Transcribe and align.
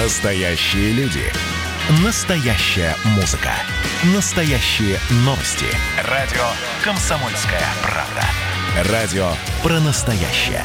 Настоящие 0.00 0.92
люди. 0.92 1.24
Настоящая 2.04 2.94
музыка. 3.16 3.50
Настоящие 4.14 4.96
новости. 5.24 5.66
Радио 6.08 6.44
«Комсомольская 6.84 7.64
правда». 7.82 8.92
Радио 8.92 9.28
про 9.60 9.80
настоящее. 9.80 10.62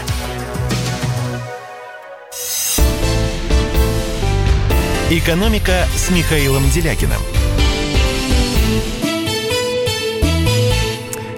«Экономика» 5.10 5.86
с 5.96 6.12
Михаилом 6.12 6.70
Делякиным. 6.70 7.22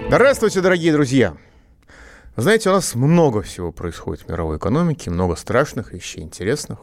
Здравствуйте, 0.09 0.59
дорогие 0.59 0.91
друзья! 0.91 1.37
Знаете, 2.35 2.69
у 2.71 2.73
нас 2.73 2.93
много 2.95 3.41
всего 3.41 3.71
происходит 3.71 4.23
в 4.23 4.29
мировой 4.29 4.57
экономике, 4.57 5.11
много 5.11 5.37
страшных 5.37 5.93
вещей, 5.93 6.23
интересных. 6.23 6.79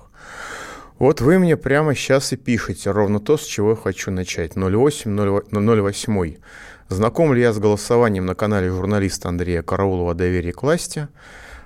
Вот 0.99 1.21
вы 1.21 1.39
мне 1.39 1.57
прямо 1.57 1.95
сейчас 1.95 2.33
и 2.33 2.37
пишете 2.37 2.91
ровно 2.91 3.21
то, 3.21 3.37
с 3.37 3.45
чего 3.45 3.71
я 3.71 3.77
хочу 3.77 4.11
начать. 4.11 4.57
08 4.57 5.43
08. 5.51 6.37
Знаком 6.89 7.35
ли 7.35 7.41
я 7.41 7.53
с 7.53 7.59
голосованием 7.59 8.27
на 8.27 8.35
канале 8.35 8.71
журналиста 8.71 9.29
Андрея 9.29 9.63
Караулова 9.63 10.15
«Доверие 10.15 10.53
к 10.53 10.63
власти»? 10.63 11.09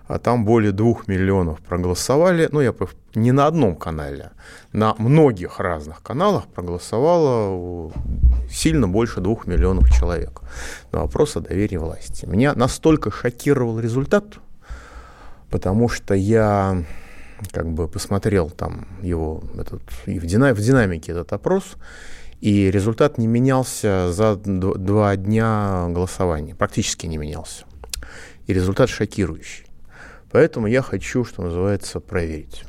а 0.08 0.18
там 0.18 0.44
более 0.44 0.72
двух 0.72 1.08
миллионов 1.08 1.60
проголосовали. 1.60 2.48
Ну, 2.52 2.60
я 2.60 2.74
не 3.14 3.32
на 3.32 3.46
одном 3.46 3.74
канале, 3.74 4.30
на 4.72 4.94
многих 4.98 5.58
разных 5.58 6.02
каналах 6.02 6.46
проголосовало 6.46 7.92
сильно 8.50 8.86
больше 8.86 9.20
двух 9.20 9.46
миллионов 9.46 9.90
человек 9.90 10.42
на 10.92 11.00
вопрос 11.00 11.36
о 11.36 11.40
доверии 11.40 11.76
власти. 11.76 12.26
Меня 12.26 12.54
настолько 12.54 13.10
шокировал 13.10 13.80
результат, 13.80 14.24
потому 15.50 15.88
что 15.88 16.14
я 16.14 16.84
как 17.52 17.68
бы 17.68 17.88
посмотрел 17.88 18.50
там 18.50 18.88
его 19.02 19.42
этот, 19.58 19.82
в, 20.06 20.26
дина, 20.26 20.54
в 20.54 20.60
динамике 20.60 21.12
этот 21.12 21.32
опрос, 21.32 21.76
и 22.40 22.70
результат 22.70 23.18
не 23.18 23.26
менялся 23.26 24.12
за 24.12 24.36
два 24.36 25.16
дня 25.16 25.86
голосования, 25.88 26.54
практически 26.54 27.06
не 27.06 27.16
менялся. 27.16 27.64
И 28.46 28.52
результат 28.52 28.88
шокирующий. 28.88 29.66
Поэтому 30.30 30.66
я 30.66 30.82
хочу, 30.82 31.24
что 31.24 31.42
называется, 31.42 32.00
проверить. 32.00 32.64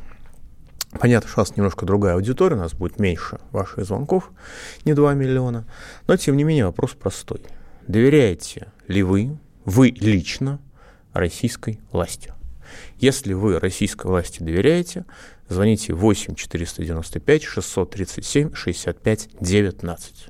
Понятно, 0.99 1.29
что 1.29 1.41
у 1.41 1.43
нас 1.43 1.55
немножко 1.57 1.85
другая 1.85 2.15
аудитория, 2.15 2.55
у 2.55 2.59
нас 2.59 2.73
будет 2.73 2.99
меньше 2.99 3.39
ваших 3.51 3.85
звонков, 3.85 4.31
не 4.85 4.93
2 4.93 5.13
миллиона. 5.15 5.65
Но, 6.07 6.15
тем 6.17 6.37
не 6.37 6.43
менее, 6.43 6.65
вопрос 6.65 6.91
простой. 6.91 7.41
Доверяете 7.87 8.67
ли 8.87 9.03
вы, 9.03 9.37
вы 9.65 9.89
лично, 9.89 10.59
российской 11.13 11.79
власти? 11.91 12.33
Если 12.97 13.33
вы 13.33 13.59
российской 13.59 14.07
власти 14.07 14.43
доверяете, 14.43 15.05
звоните 15.49 15.93
8 15.93 16.35
495 16.35 17.43
637 17.43 18.53
65 18.53 19.29
19. 19.39 20.29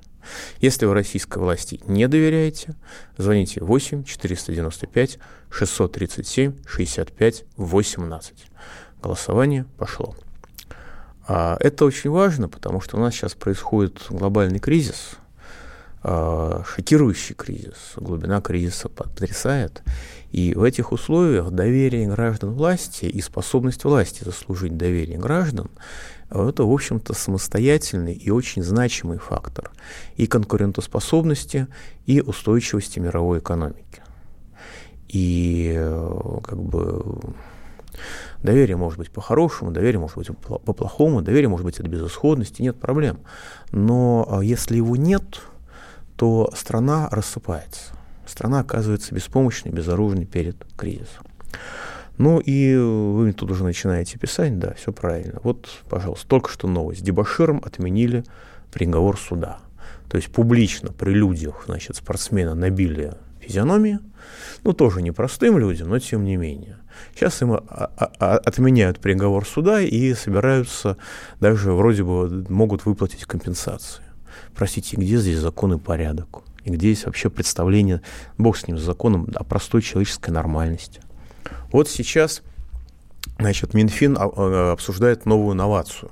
Если 0.59 0.85
вы 0.85 0.93
российской 0.93 1.37
власти 1.39 1.79
не 1.87 2.07
доверяете, 2.07 2.75
звоните 3.17 3.63
8 3.63 4.03
495 4.03 5.19
637 5.49 6.53
65 6.65 7.45
18. 7.55 8.33
Голосование 9.01 9.65
пошло. 9.77 10.15
А 11.27 11.57
это 11.59 11.85
очень 11.85 12.09
важно, 12.09 12.47
потому 12.47 12.81
что 12.81 12.97
у 12.97 12.99
нас 12.99 13.13
сейчас 13.13 13.33
происходит 13.33 14.05
глобальный 14.09 14.59
кризис, 14.59 15.17
а, 16.01 16.63
шокирующий 16.65 17.35
кризис, 17.35 17.93
глубина 17.97 18.41
кризиса 18.41 18.87
потрясает. 18.87 19.81
И 20.31 20.53
в 20.53 20.63
этих 20.63 20.91
условиях 20.91 21.51
доверие 21.51 22.07
граждан 22.07 22.51
власти 22.51 23.05
и 23.05 23.21
способность 23.21 23.83
власти 23.83 24.23
заслужить 24.23 24.75
доверие 24.75 25.17
граждан 25.17 25.69
это, 26.29 26.65
в 26.65 26.71
общем-то, 26.71 27.13
самостоятельный 27.13 28.13
и 28.13 28.29
очень 28.31 28.61
значимый 28.61 29.17
фактор 29.17 29.71
и 30.17 30.27
конкурентоспособности, 30.27 31.67
и 32.05 32.19
устойчивости 32.19 32.99
мировой 32.99 33.39
экономики. 33.39 34.01
И 35.07 35.73
как 36.43 36.61
бы 36.61 37.21
доверие 38.43 38.75
может 38.75 38.99
быть 38.99 39.09
по-хорошему, 39.09 39.71
доверие 39.71 39.99
может 39.99 40.17
быть 40.17 40.29
по-плохому, 40.37 41.21
доверие 41.21 41.47
может 41.47 41.65
быть 41.65 41.79
от 41.79 41.87
безысходности, 41.87 42.61
нет 42.61 42.77
проблем. 42.77 43.19
Но 43.71 44.27
а, 44.29 44.43
если 44.43 44.75
его 44.75 44.97
нет, 44.97 45.41
то 46.17 46.51
страна 46.55 47.07
рассыпается. 47.09 47.93
Страна 48.27 48.59
оказывается 48.59 49.15
беспомощной, 49.15 49.73
безоружной 49.73 50.25
перед 50.25 50.57
кризисом. 50.75 51.25
Ну 52.17 52.39
и 52.39 52.75
вы 52.75 53.31
тут 53.33 53.51
уже 53.51 53.63
начинаете 53.63 54.17
писать, 54.19 54.57
да, 54.59 54.73
все 54.73 54.91
правильно. 54.91 55.39
Вот, 55.43 55.69
пожалуйста, 55.89 56.27
только 56.27 56.49
что 56.49 56.67
новость. 56.67 57.03
Дебаширом 57.03 57.61
отменили 57.63 58.23
приговор 58.71 59.17
суда. 59.17 59.59
То 60.09 60.17
есть 60.17 60.31
публично 60.31 60.91
при 60.91 61.11
людях, 61.11 61.63
значит, 61.67 61.95
спортсмена 61.95 62.55
набили 62.55 63.13
физиономии, 63.39 63.99
ну, 64.63 64.73
тоже 64.73 65.01
непростым 65.01 65.57
людям, 65.57 65.89
но 65.89 65.99
тем 65.99 66.23
не 66.23 66.35
менее. 66.37 66.77
Сейчас 67.13 67.41
им 67.41 67.59
отменяют 68.19 68.99
приговор 68.99 69.45
суда 69.45 69.81
и 69.81 70.13
собираются, 70.13 70.97
даже 71.39 71.71
вроде 71.71 72.03
бы 72.03 72.45
могут 72.49 72.85
выплатить 72.85 73.25
компенсации. 73.25 74.03
Простите, 74.55 74.97
где 74.97 75.17
здесь 75.17 75.37
закон 75.37 75.73
и 75.73 75.77
порядок? 75.77 76.41
И 76.67 76.69
где 76.69 76.89
есть 76.89 77.05
вообще 77.05 77.29
представление, 77.29 78.01
бог 78.37 78.57
с 78.57 78.67
ним, 78.67 78.77
с 78.77 78.81
законом, 78.81 79.29
о 79.33 79.45
простой 79.45 79.81
человеческой 79.81 80.31
нормальности? 80.31 80.99
Вот 81.71 81.89
сейчас 81.89 82.41
значит, 83.39 83.73
Минфин 83.73 84.17
а, 84.19 84.29
а, 84.35 84.71
обсуждает 84.73 85.25
новую 85.25 85.55
инновацию. 85.55 86.11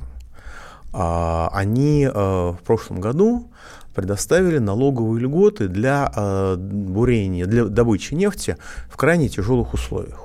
А, 0.93 1.49
они 1.51 2.07
в 2.07 2.59
прошлом 2.65 3.01
году 3.01 3.51
предоставили 3.93 4.59
налоговые 4.59 5.21
льготы 5.21 5.67
для 5.67 6.09
бурения, 6.57 7.45
для 7.45 7.65
добычи 7.65 8.13
нефти 8.13 8.55
в 8.89 8.95
крайне 8.95 9.27
тяжелых 9.27 9.73
условиях. 9.73 10.24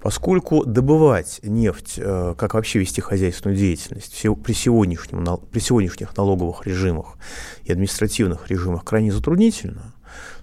Поскольку 0.00 0.64
добывать 0.64 1.40
нефть, 1.42 1.96
как 1.96 2.54
вообще 2.54 2.78
вести 2.78 3.00
хозяйственную 3.00 3.58
деятельность 3.58 4.26
при, 4.42 4.52
сегодняшнем, 4.52 5.24
при 5.50 5.58
сегодняшних 5.58 6.16
налоговых 6.16 6.66
режимах 6.66 7.18
и 7.64 7.72
административных 7.72 8.48
режимах 8.50 8.84
крайне 8.84 9.12
затруднительно, 9.12 9.94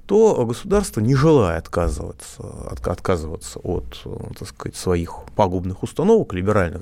то 0.08 0.46
государство, 0.46 1.02
не 1.02 1.16
желая 1.16 1.58
отказываться, 1.58 2.42
от, 2.72 2.88
отказываться 2.88 3.60
от 3.60 4.04
так 4.40 4.48
сказать, 4.48 4.76
своих 4.78 5.20
пагубных 5.36 5.84
установок, 5.84 6.34
либеральных 6.34 6.82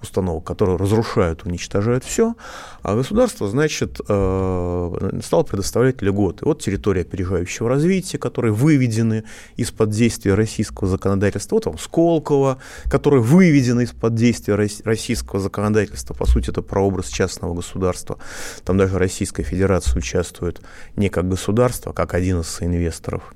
установок, 0.00 0.44
которые 0.44 0.78
разрушают, 0.78 1.44
уничтожают 1.44 2.02
все, 2.02 2.34
а 2.82 2.96
государство, 2.96 3.46
значит, 3.48 4.00
э, 4.08 5.20
стало 5.22 5.42
предоставлять 5.42 6.00
льготы. 6.00 6.46
Вот 6.46 6.62
территория 6.62 7.02
опережающего 7.02 7.68
развития, 7.68 8.16
которые 8.18 8.52
выведены 8.54 9.24
из-под 9.56 9.90
действия 9.90 10.34
российского 10.34 10.88
законодательства, 10.88 11.56
вот 11.56 11.64
там 11.64 11.78
Сколково, 11.78 12.56
которые 12.90 13.22
выведены 13.22 13.82
из-под 13.82 14.14
действия 14.14 14.54
российского 14.54 15.40
законодательства, 15.40 16.14
по 16.14 16.26
сути, 16.26 16.48
это 16.50 16.62
прообраз 16.62 17.08
частного 17.08 17.54
государства. 17.54 18.18
Там 18.64 18.78
даже 18.78 18.98
Российская 18.98 19.42
Федерация 19.42 19.98
участвует 19.98 20.62
не 20.96 21.10
как 21.10 21.28
государство, 21.28 21.92
а 21.92 21.94
как 21.94 22.14
один 22.14 22.40
из 22.40 22.61
инвесторов. 22.64 23.34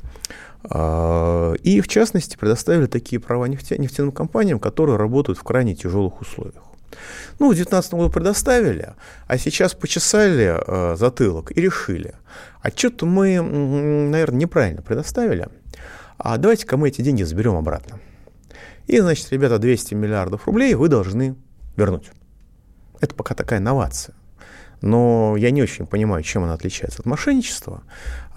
А, 0.65 1.55
и, 1.63 1.81
в 1.81 1.89
частности, 1.89 2.37
предоставили 2.37 2.87
такие 2.87 3.21
права 3.21 3.47
нефтяным 3.47 4.13
компаниям, 4.13 4.59
которые 4.59 4.97
работают 4.97 5.39
в 5.39 5.43
крайне 5.43 5.75
тяжелых 5.75 6.21
условиях. 6.21 6.63
Ну, 7.39 7.49
в 7.49 7.55
2019 7.55 7.95
году 7.95 8.11
предоставили, 8.11 8.95
а 9.27 9.39
сейчас 9.39 9.75
почесали 9.75 10.57
э, 10.57 10.97
затылок 10.97 11.51
и 11.57 11.61
решили, 11.61 12.15
а 12.63 12.71
что-то 12.71 13.05
мы, 13.05 13.41
наверное, 13.41 14.41
неправильно 14.41 14.83
предоставили, 14.83 15.49
а 16.17 16.39
давайте-ка 16.39 16.77
мы 16.77 16.89
эти 16.89 17.03
деньги 17.03 17.23
заберем 17.23 17.57
обратно. 17.57 18.01
И, 18.87 18.99
значит, 19.01 19.31
ребята, 19.31 19.59
200 19.59 19.95
миллиардов 19.95 20.47
рублей 20.47 20.75
вы 20.75 20.89
должны 20.89 21.37
вернуть. 21.77 22.11
Это 23.01 23.15
пока 23.15 23.35
такая 23.35 23.59
инновация 23.59 24.15
но 24.81 25.37
я 25.37 25.51
не 25.51 25.63
очень 25.63 25.87
понимаю, 25.87 26.23
чем 26.23 26.45
она 26.45 26.55
отличается 26.55 27.01
от 27.01 27.07
мошенничества. 27.07 27.83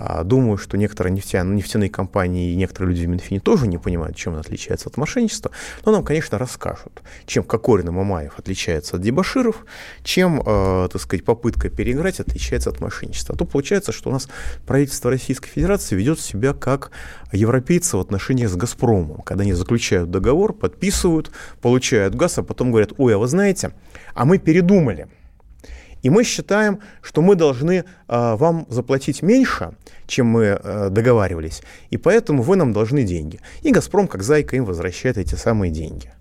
А, 0.02 0.24
думаю, 0.24 0.58
что 0.58 0.78
некоторые 0.78 1.12
нефтяные, 1.14 1.58
нефтяные 1.58 1.90
компании 1.90 2.54
и 2.54 2.56
некоторые 2.56 2.96
люди 2.96 3.06
в 3.06 3.10
Минфине 3.10 3.42
тоже 3.42 3.68
не 3.68 3.78
понимают, 3.78 4.16
чем 4.16 4.32
она 4.32 4.42
отличается 4.42 4.88
от 4.88 4.96
мошенничества, 4.96 5.52
но 5.86 5.92
нам, 5.92 6.06
конечно, 6.06 6.38
расскажут, 6.38 7.02
чем 7.26 7.44
Кокорин 7.44 7.90
и 7.90 7.92
Мамаев 7.92 8.40
отличаются 8.40 8.96
от 8.96 9.02
дебаширов, 9.02 9.66
чем, 10.04 10.42
э, 10.46 10.88
так 10.90 11.02
сказать, 11.02 11.26
попытка 11.26 11.70
переиграть 11.70 12.22
отличается 12.22 12.70
от 12.70 12.80
мошенничества. 12.80 13.36
А 13.36 13.38
то 13.38 13.44
получается, 13.44 13.92
что 13.92 14.10
у 14.10 14.14
нас 14.14 14.30
правительство 14.66 15.12
Российской 15.12 15.50
Федерации 15.50 15.96
ведет 15.96 16.22
себя 16.22 16.54
как 16.54 16.92
европейцы 17.34 17.98
в 17.98 18.00
отношениях 18.00 18.50
с 18.50 18.56
«Газпромом», 18.56 19.22
когда 19.24 19.44
они 19.44 19.52
заключают 19.52 20.10
договор, 20.12 20.54
подписывают, 20.54 21.32
получают 21.62 22.16
газ, 22.16 22.38
а 22.38 22.44
потом 22.44 22.72
говорят, 22.72 22.94
ой, 22.98 23.16
а 23.16 23.18
вы 23.18 23.28
знаете, 23.28 23.74
а 24.14 24.24
мы 24.24 24.38
передумали– 24.38 25.10
и 26.02 26.10
мы 26.10 26.24
считаем, 26.24 26.80
что 27.02 27.22
мы 27.22 27.36
должны 27.36 27.74
э, 27.74 27.84
вам 28.08 28.66
заплатить 28.70 29.22
меньше, 29.22 29.74
чем 30.08 30.28
мы 30.28 30.44
э, 30.44 30.90
договаривались, 30.90 31.62
и 31.90 31.98
поэтому 31.98 32.44
вы 32.44 32.56
нам 32.56 32.74
должны 32.74 33.04
деньги. 33.04 33.40
И 33.62 33.72
«Газпром», 33.72 34.08
как 34.08 34.24
зайка, 34.24 34.56
им 34.56 34.66
возвращает 34.66 35.18
эти 35.18 35.36
самые 35.36 35.72
деньги. 35.72 36.12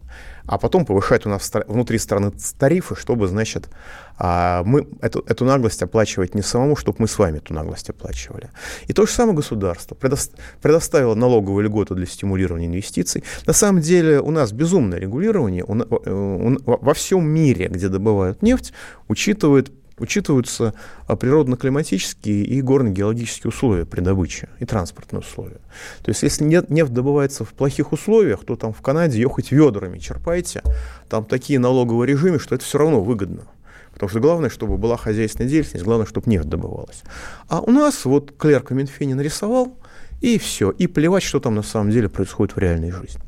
А 0.48 0.56
потом 0.56 0.86
повышать 0.86 1.26
у 1.26 1.28
нас 1.28 1.52
внутри 1.68 1.98
страны 1.98 2.32
тарифы, 2.58 2.96
чтобы, 2.96 3.28
значит, 3.28 3.68
а, 4.16 4.62
мы 4.64 4.88
эту, 5.02 5.22
эту 5.28 5.44
наглость 5.44 5.82
оплачивать 5.82 6.34
не 6.34 6.42
самому, 6.42 6.74
чтобы 6.74 6.96
мы 7.00 7.06
с 7.06 7.18
вами 7.18 7.36
эту 7.36 7.52
наглость 7.52 7.90
оплачивали. 7.90 8.50
И 8.86 8.94
то 8.94 9.06
же 9.06 9.12
самое 9.12 9.36
государство 9.36 9.94
предоставило 9.94 11.14
налоговую 11.14 11.64
льготу 11.64 11.94
для 11.94 12.06
стимулирования 12.06 12.66
инвестиций. 12.66 13.22
На 13.46 13.52
самом 13.52 13.82
деле 13.82 14.20
у 14.20 14.30
нас 14.30 14.52
безумное 14.52 14.98
регулирование 14.98 15.64
э, 15.68 16.56
во 16.64 16.94
всем 16.94 17.28
мире, 17.28 17.68
где 17.68 17.88
добывают 17.88 18.42
нефть, 18.42 18.72
учитывает 19.06 19.70
учитываются 20.00 20.74
а, 21.06 21.16
природно-климатические 21.16 22.44
и 22.44 22.60
горно-геологические 22.62 23.48
условия 23.48 23.86
при 23.86 24.00
добыче 24.00 24.48
и 24.58 24.64
транспортные 24.64 25.20
условия. 25.20 25.60
То 26.02 26.10
есть 26.10 26.22
если 26.22 26.44
нефть 26.44 26.92
добывается 26.92 27.44
в 27.44 27.52
плохих 27.52 27.92
условиях, 27.92 28.44
то 28.44 28.56
там 28.56 28.72
в 28.72 28.80
Канаде 28.80 29.20
ее 29.20 29.28
хоть 29.28 29.50
ведрами 29.50 29.98
черпайте, 29.98 30.62
там 31.08 31.24
такие 31.24 31.58
налоговые 31.58 32.08
режимы, 32.08 32.38
что 32.38 32.54
это 32.54 32.64
все 32.64 32.78
равно 32.78 33.00
выгодно. 33.00 33.44
Потому 33.92 34.10
что 34.10 34.20
главное, 34.20 34.48
чтобы 34.48 34.76
была 34.76 34.96
хозяйственная 34.96 35.50
деятельность, 35.50 35.84
главное, 35.84 36.06
чтобы 36.06 36.30
нефть 36.30 36.48
добывалась. 36.48 37.02
А 37.48 37.60
у 37.60 37.72
нас 37.72 38.04
вот 38.04 38.32
клерк 38.36 38.70
Минфини 38.70 39.14
нарисовал, 39.14 39.76
и 40.20 40.38
все. 40.38 40.70
И 40.70 40.86
плевать, 40.86 41.22
что 41.22 41.40
там 41.40 41.54
на 41.54 41.62
самом 41.62 41.90
деле 41.90 42.08
происходит 42.08 42.56
в 42.56 42.58
реальной 42.58 42.90
жизни. 42.90 43.20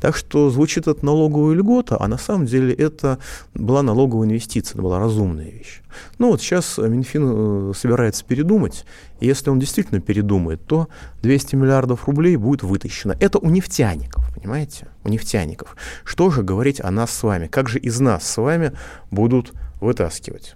Так 0.00 0.16
что 0.16 0.50
звучит 0.50 0.86
это 0.86 1.04
налоговая 1.04 1.54
льгота, 1.54 1.96
а 1.98 2.06
на 2.08 2.18
самом 2.18 2.46
деле 2.46 2.72
это 2.72 3.18
была 3.54 3.82
налоговая 3.82 4.26
инвестиция, 4.28 4.74
это 4.74 4.82
была 4.82 4.98
разумная 4.98 5.50
вещь. 5.50 5.82
Ну 6.18 6.30
вот 6.30 6.40
сейчас 6.40 6.78
Минфин 6.78 7.70
э, 7.70 7.72
собирается 7.74 8.24
передумать, 8.24 8.84
и 9.18 9.26
если 9.26 9.50
он 9.50 9.58
действительно 9.58 10.00
передумает, 10.00 10.64
то 10.66 10.88
200 11.22 11.56
миллиардов 11.56 12.06
рублей 12.06 12.36
будет 12.36 12.62
вытащено. 12.62 13.16
Это 13.18 13.38
у 13.38 13.48
нефтяников, 13.48 14.24
понимаете? 14.34 14.88
У 15.04 15.08
нефтяников. 15.08 15.76
Что 16.04 16.30
же 16.30 16.42
говорить 16.42 16.80
о 16.80 16.90
нас 16.90 17.10
с 17.10 17.22
вами? 17.22 17.46
Как 17.46 17.68
же 17.68 17.78
из 17.78 17.98
нас 17.98 18.28
с 18.28 18.36
вами 18.36 18.72
будут 19.10 19.52
вытаскивать? 19.80 20.54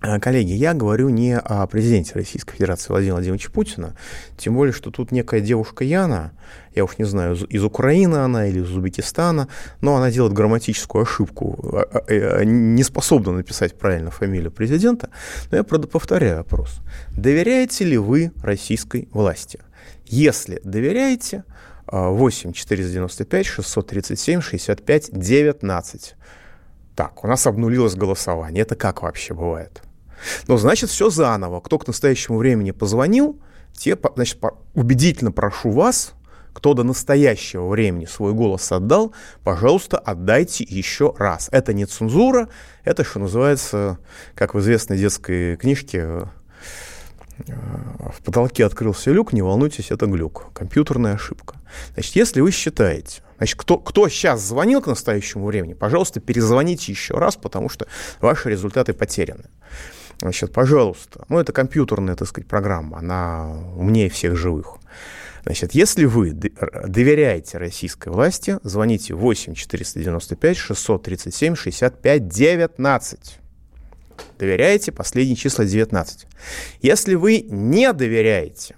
Э, 0.00 0.20
коллеги, 0.20 0.52
я 0.52 0.74
говорю 0.74 1.08
не 1.08 1.36
о 1.36 1.66
президенте 1.66 2.12
Российской 2.14 2.54
Федерации 2.54 2.88
Владимира 2.90 3.14
Владимировича 3.14 3.50
Путина, 3.50 3.96
тем 4.36 4.54
более, 4.54 4.72
что 4.72 4.92
тут 4.92 5.10
некая 5.10 5.40
девушка 5.40 5.82
Яна, 5.82 6.32
я 6.74 6.84
уж 6.84 6.98
не 6.98 7.04
знаю, 7.04 7.34
из 7.34 7.64
Украины 7.64 8.16
она 8.16 8.46
или 8.46 8.60
из 8.60 8.70
Узбекистана, 8.70 9.48
но 9.80 9.96
она 9.96 10.12
делает 10.12 10.34
грамматическую 10.34 11.02
ошибку, 11.02 11.58
а, 11.72 11.88
а, 11.92 12.04
э, 12.06 12.44
не 12.44 12.84
способна 12.84 13.32
написать 13.32 13.76
правильно 13.76 14.12
фамилию 14.12 14.52
президента. 14.52 15.10
Но 15.50 15.56
я 15.56 15.64
правда 15.64 15.88
повторяю 15.88 16.38
вопрос. 16.38 16.78
Доверяете 17.10 17.84
ли 17.84 17.98
вы 17.98 18.30
российской 18.40 19.08
власти? 19.10 19.58
Если 20.06 20.60
доверяете, 20.62 21.42
8 21.90 22.52
495 22.52 23.46
637 23.46 24.40
65 24.42 25.10
19. 25.12 26.14
Так, 26.94 27.24
у 27.24 27.26
нас 27.26 27.46
обнулилось 27.46 27.94
голосование. 27.94 28.62
Это 28.62 28.76
как 28.76 29.02
вообще 29.02 29.34
бывает? 29.34 29.82
Но 30.46 30.56
значит, 30.56 30.90
все 30.90 31.10
заново. 31.10 31.60
Кто 31.60 31.78
к 31.78 31.86
настоящему 31.86 32.38
времени 32.38 32.70
позвонил, 32.70 33.38
те, 33.72 33.96
значит, 34.16 34.38
убедительно 34.74 35.32
прошу 35.32 35.70
вас, 35.70 36.14
кто 36.58 36.74
до 36.74 36.82
настоящего 36.82 37.68
времени 37.68 38.04
свой 38.04 38.32
голос 38.32 38.72
отдал, 38.72 39.14
пожалуйста, 39.44 39.96
отдайте 39.96 40.64
еще 40.64 41.14
раз. 41.16 41.48
Это 41.52 41.72
не 41.72 41.86
цензура, 41.86 42.48
это, 42.82 43.04
что 43.04 43.20
называется, 43.20 43.98
как 44.34 44.54
в 44.54 44.58
известной 44.58 44.98
детской 44.98 45.56
книжке, 45.56 45.98
э, 45.98 46.24
в 47.46 48.24
потолке 48.24 48.64
открылся 48.64 49.12
люк, 49.12 49.32
не 49.32 49.40
волнуйтесь, 49.40 49.92
это 49.92 50.06
глюк, 50.06 50.46
компьютерная 50.52 51.14
ошибка. 51.14 51.54
Значит, 51.94 52.16
если 52.16 52.40
вы 52.40 52.50
считаете, 52.50 53.22
значит, 53.36 53.56
кто, 53.56 53.78
кто 53.78 54.08
сейчас 54.08 54.40
звонил 54.40 54.82
к 54.82 54.88
настоящему 54.88 55.46
времени, 55.46 55.74
пожалуйста, 55.74 56.18
перезвоните 56.18 56.90
еще 56.90 57.14
раз, 57.14 57.36
потому 57.36 57.68
что 57.68 57.86
ваши 58.20 58.50
результаты 58.50 58.94
потеряны. 58.94 59.44
Значит, 60.20 60.52
пожалуйста, 60.52 61.24
ну, 61.28 61.38
это 61.38 61.52
компьютерная, 61.52 62.16
так 62.16 62.28
сказать, 62.28 62.48
программа, 62.48 62.98
она 62.98 63.56
умнее 63.76 64.08
всех 64.08 64.36
живых. 64.36 64.78
Значит, 65.44 65.72
если 65.72 66.04
вы 66.04 66.32
доверяете 66.32 67.58
российской 67.58 68.08
власти, 68.10 68.58
звоните 68.64 69.14
8 69.14 69.54
495 69.54 70.56
637 70.56 71.54
65 71.54 72.28
19. 72.28 73.38
Доверяете, 74.38 74.92
последние 74.92 75.36
числа 75.36 75.64
19. 75.64 76.26
Если 76.82 77.14
вы 77.14 77.40
не 77.48 77.92
доверяете 77.92 78.74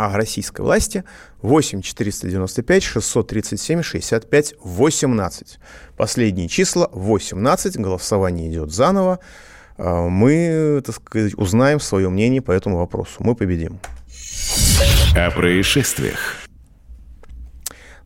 а 0.00 0.16
российской 0.16 0.62
власти 0.62 1.04
8 1.42 1.82
495 1.82 2.82
637 2.82 3.82
65 3.82 4.54
18. 4.62 5.58
Последние 5.96 6.48
числа 6.48 6.88
18, 6.92 7.76
голосование 7.76 8.50
идет 8.50 8.72
заново. 8.72 9.20
А, 9.82 10.08
мы, 10.08 10.82
так 10.84 10.94
сказать, 10.94 11.34
узнаем 11.38 11.80
свое 11.80 12.10
мнение 12.10 12.42
по 12.42 12.52
этому 12.52 12.76
вопросу. 12.76 13.14
Мы 13.20 13.34
победим. 13.34 13.78
О 15.16 15.30
происшествиях. 15.30 16.36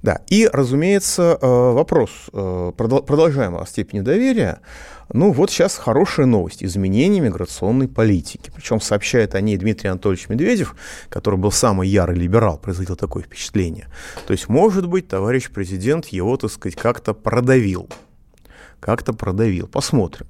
Да, 0.00 0.20
и, 0.28 0.48
разумеется, 0.52 1.38
э, 1.40 1.46
вопрос, 1.46 2.10
э, 2.32 2.72
продолжаем 2.76 3.56
о 3.56 3.66
степени 3.66 4.00
доверия. 4.00 4.60
Ну, 5.12 5.32
вот 5.32 5.50
сейчас 5.50 5.76
хорошая 5.76 6.26
новость. 6.26 6.62
Изменение 6.62 7.20
миграционной 7.20 7.88
политики. 7.88 8.52
Причем 8.54 8.80
сообщает 8.80 9.34
о 9.34 9.40
ней 9.40 9.56
Дмитрий 9.56 9.88
Анатольевич 9.88 10.28
Медведев, 10.28 10.76
который 11.08 11.38
был 11.38 11.50
самый 11.50 11.88
ярый 11.88 12.16
либерал, 12.16 12.58
производил 12.58 12.96
такое 12.96 13.22
впечатление. 13.22 13.88
То 14.26 14.32
есть, 14.32 14.48
может 14.48 14.86
быть, 14.86 15.08
товарищ 15.08 15.50
президент 15.50 16.06
его, 16.06 16.36
так 16.36 16.52
сказать, 16.52 16.76
как-то 16.76 17.14
продавил. 17.14 17.88
Как-то 18.80 19.14
продавил. 19.14 19.66
Посмотрим. 19.66 20.26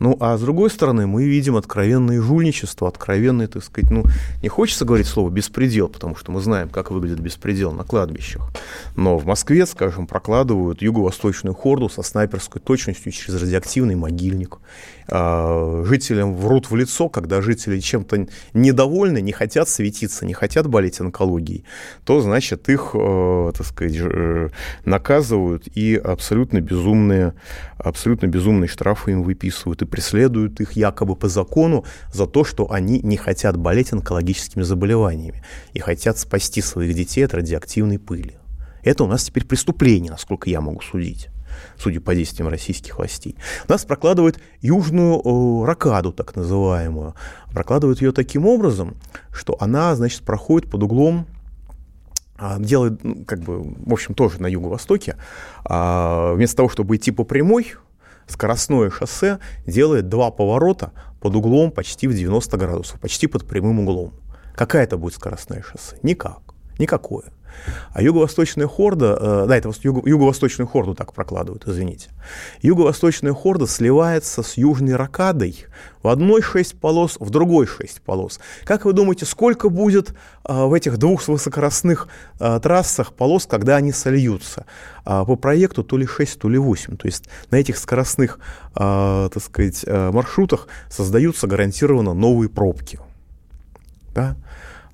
Ну, 0.00 0.16
а 0.18 0.38
с 0.38 0.40
другой 0.40 0.70
стороны, 0.70 1.06
мы 1.06 1.24
видим 1.24 1.56
откровенное 1.56 2.22
жульничество, 2.22 2.88
откровенное, 2.88 3.48
так 3.48 3.62
сказать, 3.62 3.90
ну, 3.90 4.04
не 4.42 4.48
хочется 4.48 4.86
говорить 4.86 5.06
слово 5.06 5.28
«беспредел», 5.28 5.88
потому 5.88 6.16
что 6.16 6.32
мы 6.32 6.40
знаем, 6.40 6.70
как 6.70 6.90
выглядит 6.90 7.20
беспредел 7.20 7.70
на 7.72 7.84
кладбищах. 7.84 8.50
Но 8.96 9.18
в 9.18 9.26
Москве, 9.26 9.66
скажем, 9.66 10.06
прокладывают 10.06 10.80
юго-восточную 10.80 11.54
хорду 11.54 11.90
со 11.90 12.02
снайперской 12.02 12.62
точностью 12.62 13.12
через 13.12 13.40
радиоактивный 13.42 13.94
могильник. 13.94 14.58
А, 15.12 15.82
жителям 15.84 16.34
врут 16.34 16.70
в 16.70 16.76
лицо, 16.76 17.08
когда 17.08 17.42
жители 17.42 17.78
чем-то 17.80 18.26
недовольны, 18.54 19.20
не 19.20 19.32
хотят 19.32 19.68
светиться, 19.68 20.24
не 20.24 20.32
хотят 20.32 20.66
болеть 20.66 21.00
онкологией, 21.00 21.64
то, 22.04 22.20
значит, 22.20 22.68
их, 22.68 22.92
э, 22.94 23.52
так 23.54 23.66
сказать, 23.66 23.96
э, 23.98 24.48
наказывают 24.84 25.68
и 25.74 25.96
абсолютно 25.96 26.60
безумные, 26.60 27.34
абсолютно 27.76 28.28
безумные 28.28 28.68
штрафы 28.68 29.10
им 29.12 29.24
выписывают 29.24 29.82
и 29.82 29.86
преследуют 29.90 30.60
их 30.60 30.72
якобы 30.72 31.16
по 31.16 31.28
закону 31.28 31.84
за 32.12 32.26
то, 32.26 32.44
что 32.44 32.70
они 32.70 33.00
не 33.00 33.16
хотят 33.16 33.56
болеть 33.56 33.92
онкологическими 33.92 34.62
заболеваниями 34.62 35.42
и 35.72 35.80
хотят 35.80 36.18
спасти 36.18 36.62
своих 36.62 36.94
детей 36.94 37.24
от 37.24 37.34
радиоактивной 37.34 37.98
пыли. 37.98 38.36
Это 38.82 39.04
у 39.04 39.06
нас 39.06 39.24
теперь 39.24 39.44
преступление, 39.44 40.12
насколько 40.12 40.48
я 40.48 40.60
могу 40.60 40.80
судить 40.80 41.28
судя 41.76 42.00
по 42.00 42.14
действиям 42.14 42.48
российских 42.48 42.96
властей. 42.96 43.36
Нас 43.68 43.84
прокладывают 43.84 44.40
южную 44.60 45.20
э, 45.20 45.66
ракаду, 45.66 46.12
так 46.12 46.36
называемую. 46.36 47.14
Прокладывают 47.52 48.00
ее 48.00 48.12
таким 48.12 48.46
образом, 48.46 48.96
что 49.32 49.56
она, 49.60 49.94
значит, 49.96 50.22
проходит 50.22 50.70
под 50.70 50.84
углом 50.84 51.26
а, 52.40 52.58
делает, 52.58 53.04
ну, 53.04 53.24
как 53.26 53.40
бы, 53.40 53.60
в 53.62 53.92
общем, 53.92 54.14
тоже 54.14 54.40
на 54.40 54.46
юго-востоке, 54.46 55.16
а, 55.62 56.32
вместо 56.32 56.56
того, 56.56 56.70
чтобы 56.70 56.96
идти 56.96 57.10
по 57.10 57.24
прямой, 57.24 57.74
скоростное 58.30 58.90
шоссе 58.90 59.38
делает 59.66 60.08
два 60.08 60.30
поворота 60.30 60.92
под 61.20 61.36
углом 61.36 61.70
почти 61.70 62.08
в 62.08 62.14
90 62.14 62.56
градусов, 62.56 63.00
почти 63.00 63.26
под 63.26 63.46
прямым 63.46 63.80
углом. 63.80 64.14
Какая 64.54 64.84
это 64.84 64.96
будет 64.96 65.14
скоростное 65.14 65.62
шоссе? 65.62 65.96
Никак. 66.02 66.40
Никакое. 66.78 67.24
А 67.92 68.02
юго-восточная 68.02 68.66
хорда, 68.66 69.18
э, 69.20 69.44
да, 69.48 69.56
это 69.56 69.72
юго, 69.82 70.08
юго-восточную 70.08 70.68
хорду 70.68 70.94
так 70.94 71.12
прокладывают, 71.12 71.66
извините. 71.66 72.10
Юго-восточная 72.62 73.32
хорда 73.32 73.66
сливается 73.66 74.42
с 74.42 74.56
южной 74.56 74.96
ракадой 74.96 75.66
в 76.02 76.08
одной 76.08 76.42
шесть 76.42 76.78
полос, 76.78 77.16
в 77.20 77.30
другой 77.30 77.66
шесть 77.66 78.00
полос. 78.02 78.40
Как 78.64 78.84
вы 78.84 78.92
думаете, 78.92 79.26
сколько 79.26 79.68
будет 79.68 80.10
э, 80.44 80.64
в 80.64 80.72
этих 80.72 80.98
двух 80.98 81.26
высокоростных 81.26 82.08
э, 82.38 82.60
трассах 82.62 83.12
полос, 83.12 83.46
когда 83.46 83.76
они 83.76 83.92
сольются? 83.92 84.66
А 85.04 85.24
по 85.24 85.36
проекту 85.36 85.82
то 85.82 85.96
ли 85.96 86.06
6, 86.06 86.38
то 86.38 86.48
ли 86.48 86.58
8. 86.58 86.96
То 86.96 87.06
есть 87.06 87.24
на 87.50 87.56
этих 87.56 87.78
скоростных, 87.78 88.38
так 88.74 89.42
сказать, 89.42 89.84
маршрутах 89.86 90.68
создаются 90.88 91.46
гарантированно 91.46 92.12
новые 92.12 92.48
пробки. 92.48 93.00
Да? 94.14 94.36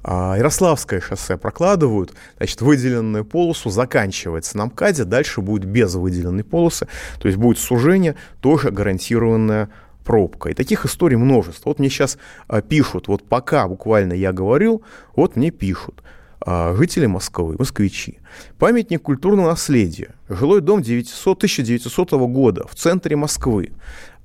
А, 0.08 0.36
Ярославское 0.36 1.00
шоссе 1.00 1.36
прокладывают, 1.36 2.14
значит, 2.36 2.60
выделенную 2.60 3.24
полосу 3.24 3.70
заканчивается 3.70 4.56
на 4.56 4.66
МКАДе, 4.66 5.02
дальше 5.02 5.40
будет 5.40 5.64
без 5.64 5.96
выделенной 5.96 6.44
полосы, 6.44 6.86
то 7.18 7.26
есть 7.26 7.36
будет 7.36 7.58
сужение, 7.58 8.14
тоже 8.40 8.70
гарантированная 8.70 9.68
пробка. 10.04 10.50
И 10.50 10.54
таких 10.54 10.86
историй 10.86 11.16
множество. 11.16 11.70
Вот 11.70 11.80
мне 11.80 11.88
сейчас 11.90 12.18
а, 12.46 12.62
пишут, 12.62 13.08
вот 13.08 13.24
пока 13.24 13.66
буквально 13.66 14.12
я 14.12 14.32
говорил, 14.32 14.82
вот 15.16 15.34
мне 15.34 15.50
пишут. 15.50 16.04
а, 16.38 16.76
жители 16.76 17.06
Москвы, 17.06 17.56
москвичи. 17.58 18.20
Памятник 18.58 19.02
культурного 19.02 19.50
наследия. 19.50 20.14
Жилой 20.28 20.60
дом 20.60 20.82
900, 20.82 21.36
1900 21.36 22.12
года 22.12 22.64
в 22.68 22.76
центре 22.76 23.16
Москвы. 23.16 23.72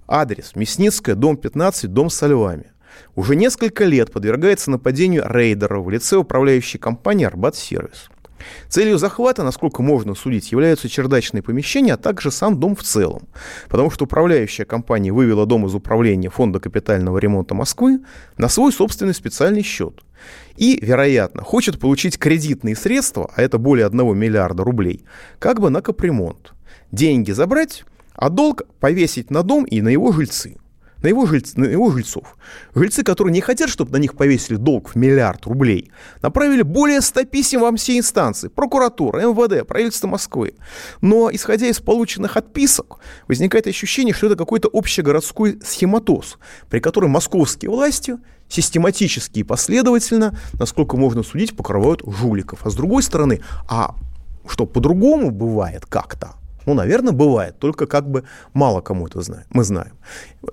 Адрес 0.07 0.55
Мясницкая, 0.55 1.15
дом 1.15 1.37
15, 1.37 1.91
дом 1.91 2.11
со 2.11 2.27
львами. 2.27 2.70
Уже 3.15 3.35
несколько 3.35 3.85
лет 3.85 4.11
подвергается 4.11 4.71
нападению 4.71 5.25
рейдеров 5.27 5.85
в 5.85 5.89
лице 5.89 6.17
управляющей 6.17 6.79
компании 6.79 7.25
«Арбат 7.25 7.55
Сервис». 7.55 8.09
Целью 8.69 8.97
захвата, 8.97 9.43
насколько 9.43 9.81
можно 9.81 10.15
судить, 10.15 10.51
являются 10.51 10.89
чердачные 10.89 11.43
помещения, 11.43 11.93
а 11.93 11.97
также 11.97 12.31
сам 12.31 12.59
дом 12.59 12.75
в 12.75 12.83
целом. 12.83 13.27
Потому 13.69 13.91
что 13.91 14.05
управляющая 14.05 14.65
компания 14.65 15.11
вывела 15.11 15.45
дом 15.45 15.65
из 15.65 15.75
управления 15.75 16.29
Фонда 16.29 16.59
капитального 16.59 17.17
ремонта 17.17 17.53
Москвы 17.53 17.99
на 18.37 18.49
свой 18.49 18.71
собственный 18.71 19.13
специальный 19.13 19.63
счет. 19.63 20.01
И, 20.55 20.79
вероятно, 20.83 21.43
хочет 21.43 21.79
получить 21.79 22.17
кредитные 22.17 22.75
средства, 22.75 23.31
а 23.35 23.41
это 23.41 23.57
более 23.57 23.87
1 23.87 24.17
миллиарда 24.17 24.63
рублей, 24.63 25.05
как 25.39 25.59
бы 25.59 25.69
на 25.69 25.81
капремонт. 25.81 26.53
Деньги 26.91 27.31
забрать, 27.31 27.83
а 28.13 28.29
долг 28.29 28.63
повесить 28.79 29.31
на 29.31 29.43
дом 29.43 29.65
и 29.65 29.81
на 29.81 29.89
его 29.89 30.11
жильцы 30.11 30.60
на 31.01 31.07
его, 31.07 31.25
жильц, 31.25 31.55
на 31.55 31.65
его 31.65 31.91
жильцов. 31.91 32.37
Жильцы, 32.75 33.03
которые 33.03 33.33
не 33.33 33.41
хотят, 33.41 33.69
чтобы 33.69 33.91
на 33.91 33.97
них 33.97 34.15
повесили 34.15 34.57
долг 34.57 34.89
в 34.89 34.95
миллиард 34.95 35.45
рублей, 35.45 35.91
направили 36.21 36.61
более 36.61 37.01
100 37.01 37.25
писем 37.25 37.61
во 37.61 37.75
все 37.75 37.97
инстанции, 37.97 38.47
прокуратура, 38.47 39.21
МВД, 39.21 39.67
правительство 39.67 40.07
Москвы. 40.07 40.53
Но, 41.01 41.29
исходя 41.31 41.67
из 41.67 41.79
полученных 41.79 42.37
отписок, 42.37 42.99
возникает 43.27 43.67
ощущение, 43.67 44.13
что 44.13 44.27
это 44.27 44.35
какой-то 44.35 44.69
общегородской 44.71 45.59
схематоз, 45.63 46.37
при 46.69 46.79
котором 46.79 47.11
московские 47.11 47.71
власти 47.71 48.17
систематически 48.49 49.39
и 49.39 49.43
последовательно, 49.43 50.37
насколько 50.53 50.97
можно 50.97 51.23
судить, 51.23 51.55
покрывают 51.55 52.01
жуликов. 52.05 52.65
А 52.65 52.69
с 52.69 52.75
другой 52.75 53.01
стороны, 53.01 53.41
а 53.67 53.95
что 54.47 54.65
по-другому 54.65 55.31
бывает 55.31 55.85
как-то, 55.85 56.35
ну, 56.65 56.73
наверное, 56.73 57.13
бывает, 57.13 57.57
только 57.59 57.85
как 57.85 58.09
бы 58.09 58.23
мало 58.53 58.81
кому 58.81 59.07
это 59.07 59.21
знаем. 59.21 59.45
Мы 59.49 59.63
знаем 59.63 59.93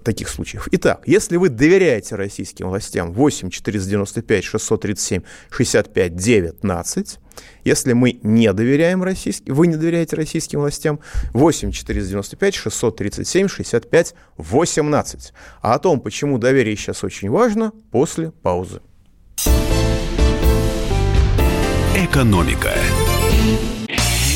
таких 0.05 0.29
случаев. 0.29 0.69
Итак, 0.73 1.03
если 1.07 1.37
вы 1.37 1.49
доверяете 1.49 2.15
российским 2.15 2.69
властям 2.69 3.13
8 3.13 3.51
495 3.51 4.45
637 4.45 5.23
65 5.51 6.17
19, 6.17 7.19
если 7.65 7.93
мы 7.93 8.19
не 8.23 8.53
доверяем 8.53 9.03
российским, 9.03 9.55
вы 9.55 9.67
не 9.67 9.77
доверяете 9.77 10.17
российским 10.17 10.61
властям, 10.61 11.01
8 11.33 11.73
495 11.73 12.55
637 12.55 13.49
65 13.49 14.15
18. 14.37 15.33
А 15.63 15.75
о 15.75 15.79
том, 15.79 16.01
почему 16.01 16.39
доверие 16.39 16.77
сейчас 16.77 17.05
очень 17.05 17.31
важно, 17.31 17.73
после 17.91 18.31
паузы. 18.31 18.81
Экономика. 21.97 22.73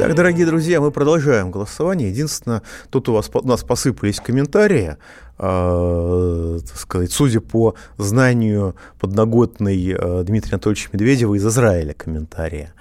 Итак, 0.00 0.14
дорогие 0.14 0.46
друзья, 0.46 0.80
мы 0.80 0.92
продолжаем 0.92 1.50
голосование. 1.50 2.10
Единственное, 2.10 2.62
тут 2.88 3.08
у 3.08 3.14
вас 3.14 3.28
у 3.34 3.48
нас 3.48 3.64
посыпались 3.64 4.20
комментарии, 4.20 4.96
э, 5.40 6.58
так 6.64 6.76
сказать, 6.78 7.10
судя 7.10 7.40
по 7.40 7.74
знанию 7.96 8.76
подноготной 9.00 9.96
э, 9.98 10.22
Дмитрия 10.22 10.52
Анатольевича 10.52 10.90
Медведева 10.92 11.34
из 11.34 11.44
Израиля 11.44 11.94
комментария. 11.94 12.74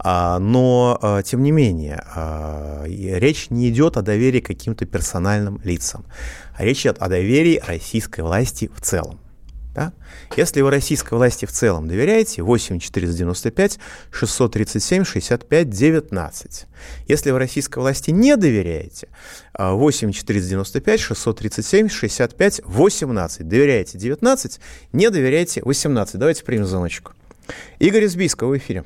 А, 0.00 0.40
но, 0.40 0.98
э, 1.00 1.22
тем 1.24 1.44
не 1.44 1.52
менее, 1.52 2.02
э, 2.16 2.86
речь 2.88 3.50
не 3.50 3.68
идет 3.70 3.96
о 3.96 4.02
доверии 4.02 4.40
каким-то 4.40 4.84
персональным 4.84 5.60
лицам, 5.62 6.04
а 6.56 6.64
речь 6.64 6.80
идет 6.80 6.98
о 6.98 7.08
доверии 7.08 7.62
российской 7.64 8.22
власти 8.22 8.68
в 8.74 8.80
целом. 8.80 9.20
Да? 9.74 9.92
Если 10.36 10.60
вы 10.60 10.70
российской 10.70 11.14
власти 11.14 11.46
в 11.46 11.50
целом 11.52 11.88
доверяете, 11.88 12.42
8 12.42 12.78
495 12.78 13.78
637 14.12 15.04
65 15.04 15.70
19. 15.70 16.66
Если 17.08 17.30
вы 17.32 17.38
российской 17.38 17.80
власти 17.80 18.10
не 18.10 18.36
доверяете, 18.36 19.08
8 19.58 20.12
495 20.12 21.00
637 21.00 21.88
65 21.88 22.60
18. 22.64 23.48
Доверяете 23.48 23.98
19, 23.98 24.60
не 24.92 25.10
доверяете 25.10 25.62
18. 25.64 26.18
Давайте 26.18 26.44
примем 26.44 26.66
звоночек. 26.66 27.12
Игорь 27.78 28.04
из 28.04 28.14
Бийска, 28.14 28.46
вы 28.46 28.58
в 28.58 28.58
эфире. 28.58 28.84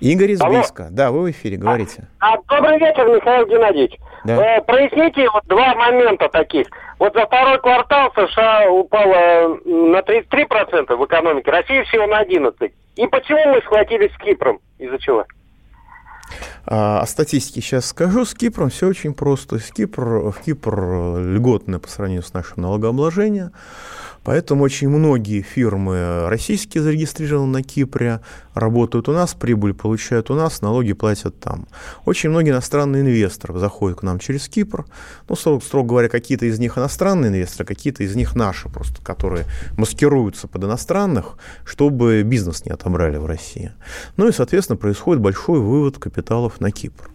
Игорь 0.00 0.32
из 0.32 0.40
Алло. 0.40 0.58
Бийска. 0.58 0.88
Да, 0.90 1.10
вы 1.10 1.22
в 1.22 1.30
эфире, 1.30 1.56
говорите. 1.56 2.08
А, 2.18 2.36
добрый 2.48 2.78
вечер, 2.78 3.06
Михаил 3.06 3.46
Геннадьевич. 3.46 3.92
Да. 4.24 4.56
Э, 4.56 4.62
проясните 4.62 5.28
вот 5.30 5.44
два 5.46 5.74
момента 5.74 6.28
таких. 6.28 6.66
Вот 6.98 7.12
за 7.14 7.26
второй 7.26 7.60
квартал 7.60 8.10
США 8.14 8.70
упало 8.70 9.58
на 9.64 9.98
33% 9.98 10.96
в 10.96 11.04
экономике, 11.04 11.50
Россия 11.50 11.84
всего 11.84 12.06
на 12.06 12.22
11%. 12.22 12.72
И 12.96 13.06
почему 13.06 13.54
мы 13.54 13.60
схватились 13.62 14.12
с 14.14 14.18
Кипром? 14.18 14.60
Из-за 14.78 14.98
чего? 14.98 15.24
А, 16.66 17.00
о 17.00 17.06
статистике 17.06 17.60
сейчас 17.60 17.86
скажу. 17.86 18.24
С 18.24 18.34
Кипром 18.34 18.70
все 18.70 18.86
очень 18.86 19.14
просто. 19.14 19.58
С 19.58 19.70
Кипр, 19.70 20.30
в 20.30 20.40
Кипр 20.44 21.18
льготное 21.18 21.78
по 21.78 21.88
сравнению 21.88 22.22
с 22.22 22.32
нашим 22.32 22.62
налогообложением. 22.62 23.52
Поэтому 24.24 24.64
очень 24.64 24.88
многие 24.88 25.42
фирмы 25.42 26.28
российские 26.28 26.82
зарегистрированы 26.82 27.52
на 27.52 27.62
Кипре, 27.62 28.20
работают 28.54 29.08
у 29.08 29.12
нас, 29.12 29.34
прибыль 29.34 29.74
получают 29.74 30.30
у 30.30 30.34
нас, 30.34 30.62
налоги 30.62 30.94
платят 30.94 31.38
там. 31.38 31.68
Очень 32.06 32.30
многие 32.30 32.50
иностранные 32.50 33.02
инвесторы 33.02 33.58
заходят 33.58 34.00
к 34.00 34.02
нам 34.02 34.18
через 34.18 34.48
Кипр. 34.48 34.86
Ну, 35.28 35.36
строго, 35.36 35.62
строго 35.62 35.88
говоря, 35.90 36.08
какие-то 36.08 36.46
из 36.46 36.58
них 36.58 36.78
иностранные 36.78 37.28
инвесторы, 37.28 37.66
какие-то 37.66 38.02
из 38.02 38.16
них 38.16 38.34
наши 38.34 38.68
просто, 38.68 39.02
которые 39.02 39.44
маскируются 39.76 40.48
под 40.48 40.64
иностранных, 40.64 41.36
чтобы 41.64 42.22
бизнес 42.22 42.64
не 42.64 42.72
отобрали 42.72 43.18
в 43.18 43.26
России. 43.26 43.72
Ну 44.16 44.28
и, 44.28 44.32
соответственно, 44.32 44.76
происходит 44.76 45.22
большой 45.22 45.60
вывод 45.60 45.98
капиталов 45.98 46.60
на 46.60 46.70
Кипр. 46.70 47.10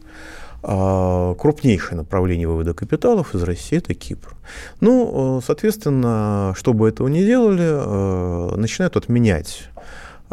А, 0.61 1.35
крупнейшее 1.35 1.97
направление 1.97 2.47
вывода 2.47 2.73
капиталов 2.73 3.33
из 3.33 3.43
России– 3.43 3.77
это 3.79 3.93
Кипр. 3.93 4.35
Ну, 4.81 5.39
э, 5.39 5.45
соответственно, 5.45 6.53
чтобы 6.57 6.89
этого 6.89 7.07
не 7.07 7.23
делали, 7.23 7.63
э, 7.63 8.55
начинают 8.57 8.97
отменять 8.97 9.69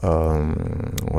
э, 0.03 0.07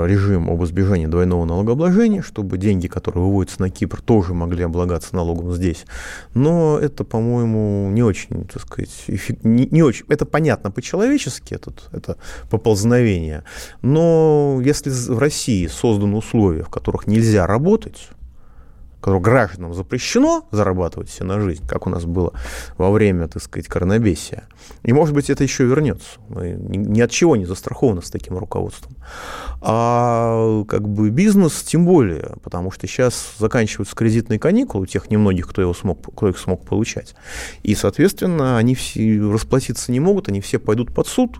режим 0.05 0.49
об 0.49 0.61
избежании 0.65 1.05
двойного 1.05 1.45
налогообложения, 1.45 2.21
чтобы 2.21 2.57
деньги, 2.57 2.87
которые 2.87 3.23
выводятся 3.23 3.61
на 3.61 3.69
Кипр, 3.69 4.01
тоже 4.01 4.33
могли 4.33 4.63
облагаться 4.63 5.15
налогом 5.15 5.53
здесь. 5.53 5.85
Но 6.33 6.77
это, 6.77 7.05
по-моему, 7.05 7.89
не 7.91 8.03
очень, 8.03 8.45
так 8.45 8.61
сказать, 8.63 9.05
не, 9.43 9.67
не 9.67 9.83
очень. 9.83 10.05
Это 10.09 10.25
понятно 10.25 10.69
по-человечески, 10.69 11.53
это, 11.53 11.71
это 11.93 12.17
поползновение. 12.49 13.45
Но 13.81 14.59
если 14.61 14.89
в 14.89 15.17
России 15.17 15.67
созданы 15.67 16.17
условия, 16.17 16.63
в 16.63 16.69
которых 16.69 17.07
нельзя 17.07 17.47
работать, 17.47 18.09
которого 18.99 19.21
гражданам 19.21 19.73
запрещено 19.73 20.47
зарабатывать 20.51 21.09
себе 21.09 21.25
на 21.25 21.39
жизнь, 21.39 21.65
как 21.67 21.87
у 21.87 21.89
нас 21.89 22.05
было 22.05 22.33
во 22.77 22.91
время, 22.91 23.27
так 23.27 23.43
сказать, 23.43 23.67
коронабесия. 23.67 24.47
И, 24.83 24.91
может 24.91 25.13
быть, 25.13 25.29
это 25.29 25.43
еще 25.43 25.65
вернется. 25.65 26.19
Мы 26.29 26.57
ни 26.57 26.99
от 26.99 27.11
чего 27.11 27.35
не 27.35 27.45
застрахованы 27.45 28.01
с 28.01 28.09
таким 28.09 28.37
руководством. 28.37 28.95
А 29.61 30.63
как 30.67 30.87
бы 30.87 31.09
бизнес 31.09 31.61
тем 31.63 31.85
более, 31.85 32.33
потому 32.43 32.71
что 32.71 32.87
сейчас 32.87 33.35
заканчиваются 33.37 33.95
кредитные 33.95 34.39
каникулы 34.39 34.83
у 34.83 34.87
тех 34.87 35.09
немногих, 35.09 35.47
кто, 35.47 35.61
его 35.61 35.73
смог, 35.73 36.01
кто 36.15 36.29
их 36.29 36.37
смог 36.37 36.65
получать. 36.65 37.15
И, 37.63 37.75
соответственно, 37.75 38.57
они 38.57 38.75
все 38.75 39.21
расплатиться 39.31 39.91
не 39.91 39.99
могут, 39.99 40.27
они 40.27 40.41
все 40.41 40.59
пойдут 40.59 40.93
под 40.93 41.07
суд, 41.07 41.39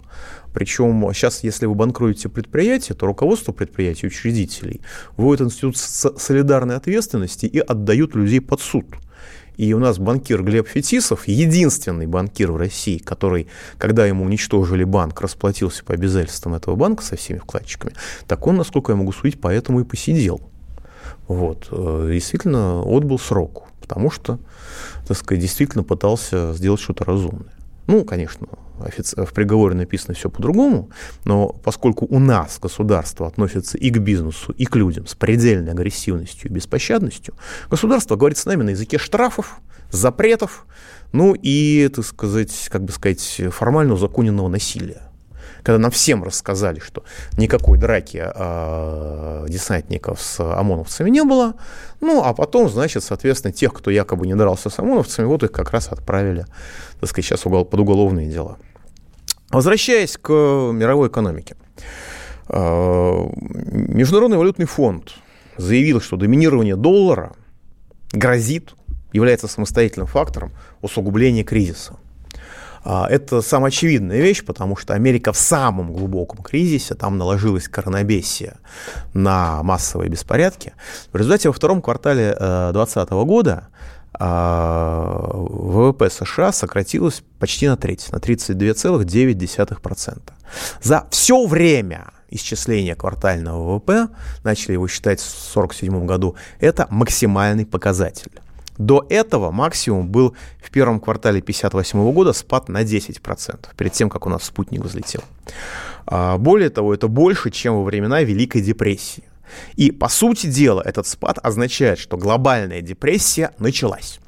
причем 0.54 1.10
сейчас, 1.13 1.44
если 1.44 1.66
вы 1.66 1.75
банкруете 1.75 2.30
предприятие, 2.30 2.96
то 2.96 3.06
руководство 3.06 3.51
предприятия, 3.51 4.08
учредителей, 4.08 4.82
вводит 5.16 5.48
институт 5.48 5.77
солидарной 5.77 6.75
ответственности 6.75 7.46
и 7.46 7.60
отдают 7.60 8.16
людей 8.16 8.42
под 8.42 8.62
суд. 8.62 8.86
И 9.58 9.74
у 9.74 9.80
нас 9.80 9.98
банкир 9.98 10.44
Глеб 10.44 10.68
Фетисов, 10.68 11.27
единственный 11.27 12.06
банкир 12.06 12.51
в 12.51 12.58
России, 12.58 13.00
который, 13.00 13.48
когда 13.80 14.06
ему 14.06 14.24
уничтожили 14.24 14.84
банк, 14.84 15.20
расплатился 15.20 15.84
по 15.84 15.96
обязательствам 15.96 16.54
этого 16.54 16.75
банка 16.75 17.04
со 17.04 17.16
всеми 17.16 17.39
вкладчиками, 17.39 17.94
так 18.27 18.46
он, 18.46 18.58
насколько 18.58 18.92
я 18.92 18.96
могу 18.96 19.12
судить, 19.12 19.42
поэтому 19.42 19.82
и 19.82 19.84
посидел. 19.84 20.42
Вот. 21.27 21.68
Э, 21.72 22.10
действительно, 22.12 22.82
отбыл 22.84 23.18
сроку, 23.18 23.68
потому 23.82 24.12
что, 24.12 24.38
так 25.08 25.18
сказать, 25.18 25.42
действительно 25.42 25.84
пытался 25.84 26.54
сделать 26.54 26.80
что-то 26.80 27.04
разумное. 27.06 27.54
Ну, 27.88 28.04
конечно, 28.04 28.48
в 28.77 29.34
приговоре 29.34 29.75
написано 29.75 30.13
все 30.13 30.29
по-другому, 30.29 30.89
но 31.25 31.50
поскольку 31.50 32.05
у 32.10 32.19
нас 32.19 32.60
государство 32.62 33.27
относится 33.27 33.77
и 33.77 33.89
к 33.89 33.98
бизнесу, 33.98 34.51
и 34.53 34.65
к 34.65 34.75
людям 34.75 35.07
с 35.07 35.15
предельной 35.15 35.72
агрессивностью 35.72 36.50
и 36.50 36.53
беспощадностью, 36.53 37.36
государство 37.69 38.15
говорит 38.15 38.38
с 38.38 38.46
нами 38.46 38.63
на 38.63 38.69
языке 38.72 38.98
штрафов, 38.98 39.60
запретов, 39.91 40.65
ну 41.12 41.34
и, 41.34 41.89
так 41.93 42.05
сказать, 42.05 42.67
как 42.69 42.84
бы 42.84 42.91
сказать, 42.91 43.41
формально 43.51 43.93
узаконенного 43.93 44.48
насилия 44.48 45.07
когда 45.67 45.79
нам 45.79 45.91
всем 45.91 46.24
рассказали, 46.24 46.79
что 46.79 47.03
никакой 47.38 47.77
драки 47.77 48.24
э, 48.24 49.45
десантников 49.50 50.21
с 50.21 50.39
ОМОНовцами 50.39 51.09
не 51.09 51.25
было, 51.25 51.55
ну, 52.00 52.24
а 52.24 52.33
потом, 52.33 52.69
значит, 52.69 53.03
соответственно, 53.03 53.51
тех, 53.51 53.74
кто 53.74 53.91
якобы 53.91 54.27
не 54.27 54.36
дрался 54.36 54.69
с 54.69 54.79
ОМОНовцами, 54.79 55.25
вот 55.25 55.43
их 55.43 55.51
как 55.51 55.71
раз 55.71 55.89
отправили, 55.89 56.45
так 57.01 57.09
сказать, 57.09 57.25
сейчас 57.25 57.41
под 57.41 57.74
уголовные 57.74 58.29
дела. 58.29 58.57
Возвращаясь 59.50 60.15
к 60.15 60.31
мировой 60.31 61.09
экономике. 61.09 61.57
А, 62.47 63.29
Международный 63.36 64.38
валютный 64.38 64.67
фонд 64.67 65.15
заявил, 65.57 66.00
что 66.00 66.15
доминирование 66.15 66.77
доллара 66.77 67.33
грозит, 68.13 68.74
является 69.12 69.50
самостоятельным 69.50 70.07
фактором 70.07 70.53
усугубления 70.81 71.43
кризиса. 71.43 71.97
А, 72.89 73.06
это 73.10 73.41
самая 73.41 73.67
очевидная 73.67 74.22
вещь, 74.22 74.46
потому 74.46 74.77
что 74.77 74.94
Америка 74.94 75.34
в 75.34 75.38
самом 75.38 75.91
глубоком 75.91 76.41
кризисе, 76.41 76.96
там 76.96 77.17
наложилась 77.17 77.67
коронабесия 77.67 78.60
на 79.13 79.62
массовые 79.62 80.10
беспорядки. 80.10 80.72
В 81.12 81.17
результате 81.17 81.50
во 81.50 81.53
втором 81.53 81.82
квартале 81.82 82.29
2020 82.29 83.12
э, 83.12 83.24
года 83.25 83.67
а, 84.13 85.32
ВВП 85.34 86.10
США 86.10 86.53
сократилось 86.53 87.24
почти 87.39 87.67
на 87.67 87.75
треть, 87.75 88.10
на 88.13 88.20
32,9%. 88.20 90.22
За 90.82 91.08
все 91.10 91.46
время 91.46 92.13
исчисления 92.29 92.96
квартального 92.96 93.74
ВВП, 93.74 94.08
начали 94.46 94.72
его 94.74 94.88
считать 94.88 95.20
в 95.20 95.58
1947 95.58 96.06
году, 96.06 96.38
это 96.62 96.88
максимальный 96.89 97.65
показатель. 97.65 98.32
До 98.77 99.05
этого 99.10 99.51
максимум 99.51 100.10
был 100.10 100.36
в 100.62 100.69
первом 100.69 101.00
квартале 101.00 101.39
1958 101.39 102.13
года 102.13 102.34
спад 102.34 102.69
на 102.69 102.84
10%, 102.84 103.67
перед 103.75 103.93
тем, 103.93 104.10
как 104.10 104.25
у 104.25 104.29
нас 104.29 104.43
спутник 104.43 104.84
взлетел. 104.84 105.22
А, 106.05 106.38
более 106.38 106.69
того, 106.69 106.93
это 106.93 107.07
больше, 107.07 107.50
чем 107.51 107.75
во 107.75 107.84
времена 107.84 108.22
Великой 108.22 108.62
депрессии. 108.62 109.24
И, 109.75 109.91
по 109.91 110.10
сути 110.10 110.48
дела, 110.48 110.81
этот 110.84 111.07
спад 111.07 111.39
означает, 111.41 112.00
что 112.00 112.17
глобальная 112.17 112.81
депрессия 112.81 113.51
началась. 113.60 114.19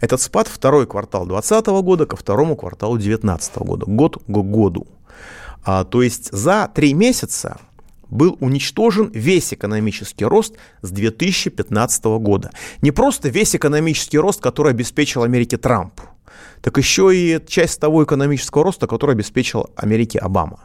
Этот 0.00 0.20
спад 0.20 0.48
второй 0.48 0.86
квартал 0.86 1.26
2020 1.26 1.66
года 1.84 2.06
ко 2.06 2.16
второму 2.16 2.56
кварталу 2.56 2.96
2019 2.96 3.56
года, 3.58 3.86
год 3.86 4.18
к 4.26 4.30
году. 4.30 4.86
А, 5.64 5.84
то 5.84 6.02
есть 6.02 6.32
за 6.32 6.70
три 6.74 6.94
месяца 6.94 7.58
был 8.10 8.36
уничтожен 8.40 9.10
весь 9.14 9.52
экономический 9.52 10.24
рост 10.24 10.54
с 10.82 10.90
2015 10.90 12.04
года. 12.18 12.50
Не 12.82 12.90
просто 12.90 13.28
весь 13.28 13.54
экономический 13.54 14.18
рост, 14.18 14.40
который 14.40 14.72
обеспечил 14.72 15.22
Америке 15.22 15.56
Трамп, 15.56 16.00
так 16.60 16.76
еще 16.76 17.14
и 17.14 17.40
часть 17.46 17.80
того 17.80 18.04
экономического 18.04 18.64
роста, 18.64 18.86
который 18.86 19.14
обеспечил 19.14 19.70
Америке 19.76 20.18
Обама. 20.18 20.60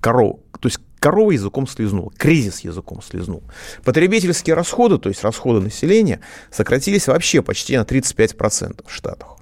Корова, 0.00 0.38
то 0.60 0.66
есть 0.68 0.80
корова 0.98 1.30
языком 1.30 1.66
слезнул, 1.66 2.12
кризис 2.16 2.60
языком 2.60 3.02
слезнул. 3.02 3.44
Потребительские 3.84 4.54
расходы, 4.56 4.98
то 4.98 5.08
есть 5.08 5.22
расходы 5.22 5.60
населения, 5.60 6.20
сократились 6.50 7.06
вообще 7.06 7.42
почти 7.42 7.76
на 7.76 7.82
35% 7.82 8.84
в 8.86 8.92
Штатах. 8.92 9.36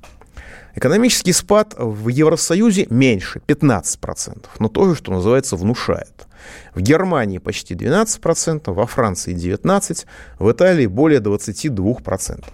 Экономический 0.74 1.32
спад 1.32 1.74
в 1.78 2.08
Евросоюзе 2.08 2.88
меньше, 2.90 3.40
15%, 3.46 4.46
но 4.58 4.68
тоже, 4.68 4.96
что 4.96 5.12
называется, 5.12 5.56
внушает. 5.56 6.26
В 6.74 6.80
Германии 6.80 7.38
почти 7.38 7.74
12%, 7.74 8.72
во 8.72 8.86
Франции 8.86 9.34
19%, 9.34 10.04
в 10.38 10.50
Италии 10.50 10.86
более 10.86 11.20
22%. 11.20 12.44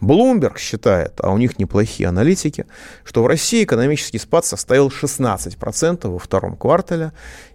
Bloomberg 0.00 0.58
считает, 0.58 1.12
а 1.22 1.30
у 1.30 1.38
них 1.38 1.58
неплохие 1.58 2.08
аналитики, 2.08 2.66
что 3.04 3.22
в 3.22 3.26
России 3.26 3.64
экономический 3.64 4.18
спад 4.18 4.44
составил 4.44 4.88
16% 4.88 6.08
во 6.08 6.18
втором 6.18 6.56
квартале, 6.56 7.12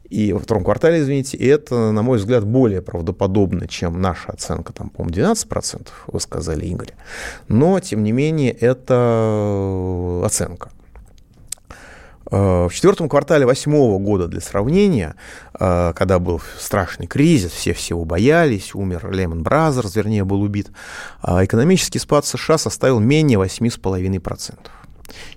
и 0.09 0.33
во 0.33 0.39
втором 0.39 0.63
квартале, 0.63 1.01
извините, 1.01 1.37
и 1.37 1.45
это, 1.45 1.91
на 1.91 2.01
мой 2.01 2.17
взгляд, 2.17 2.43
более 2.43 2.81
правдоподобно, 2.81 3.67
чем 3.67 4.01
наша 4.01 4.31
оценка, 4.31 4.73
там, 4.73 4.89
по-моему, 4.89 5.15
12%, 5.15 5.87
вы 6.07 6.19
сказали, 6.19 6.65
Игорь. 6.65 6.93
Но, 7.47 7.79
тем 7.79 8.03
не 8.03 8.11
менее, 8.11 8.51
это 8.51 10.21
оценка. 10.25 10.71
Э, 12.31 12.67
в 12.69 12.73
четвертом 12.73 13.09
квартале 13.09 13.45
восьмого 13.45 13.97
года 13.97 14.27
для 14.27 14.41
сравнения, 14.41 15.15
э, 15.59 15.93
когда 15.95 16.19
был 16.19 16.41
страшный 16.59 17.07
кризис, 17.07 17.51
все 17.51 17.73
всего 17.73 18.05
боялись, 18.05 18.75
умер 18.75 19.09
Lehman 19.11 19.41
Brothers, 19.43 19.95
вернее, 19.95 20.23
был 20.23 20.41
убит, 20.41 20.69
э, 21.23 21.45
экономический 21.45 21.99
спад 21.99 22.25
США 22.25 22.57
составил 22.57 22.99
менее 22.99 23.39
8,5%. 23.39 24.71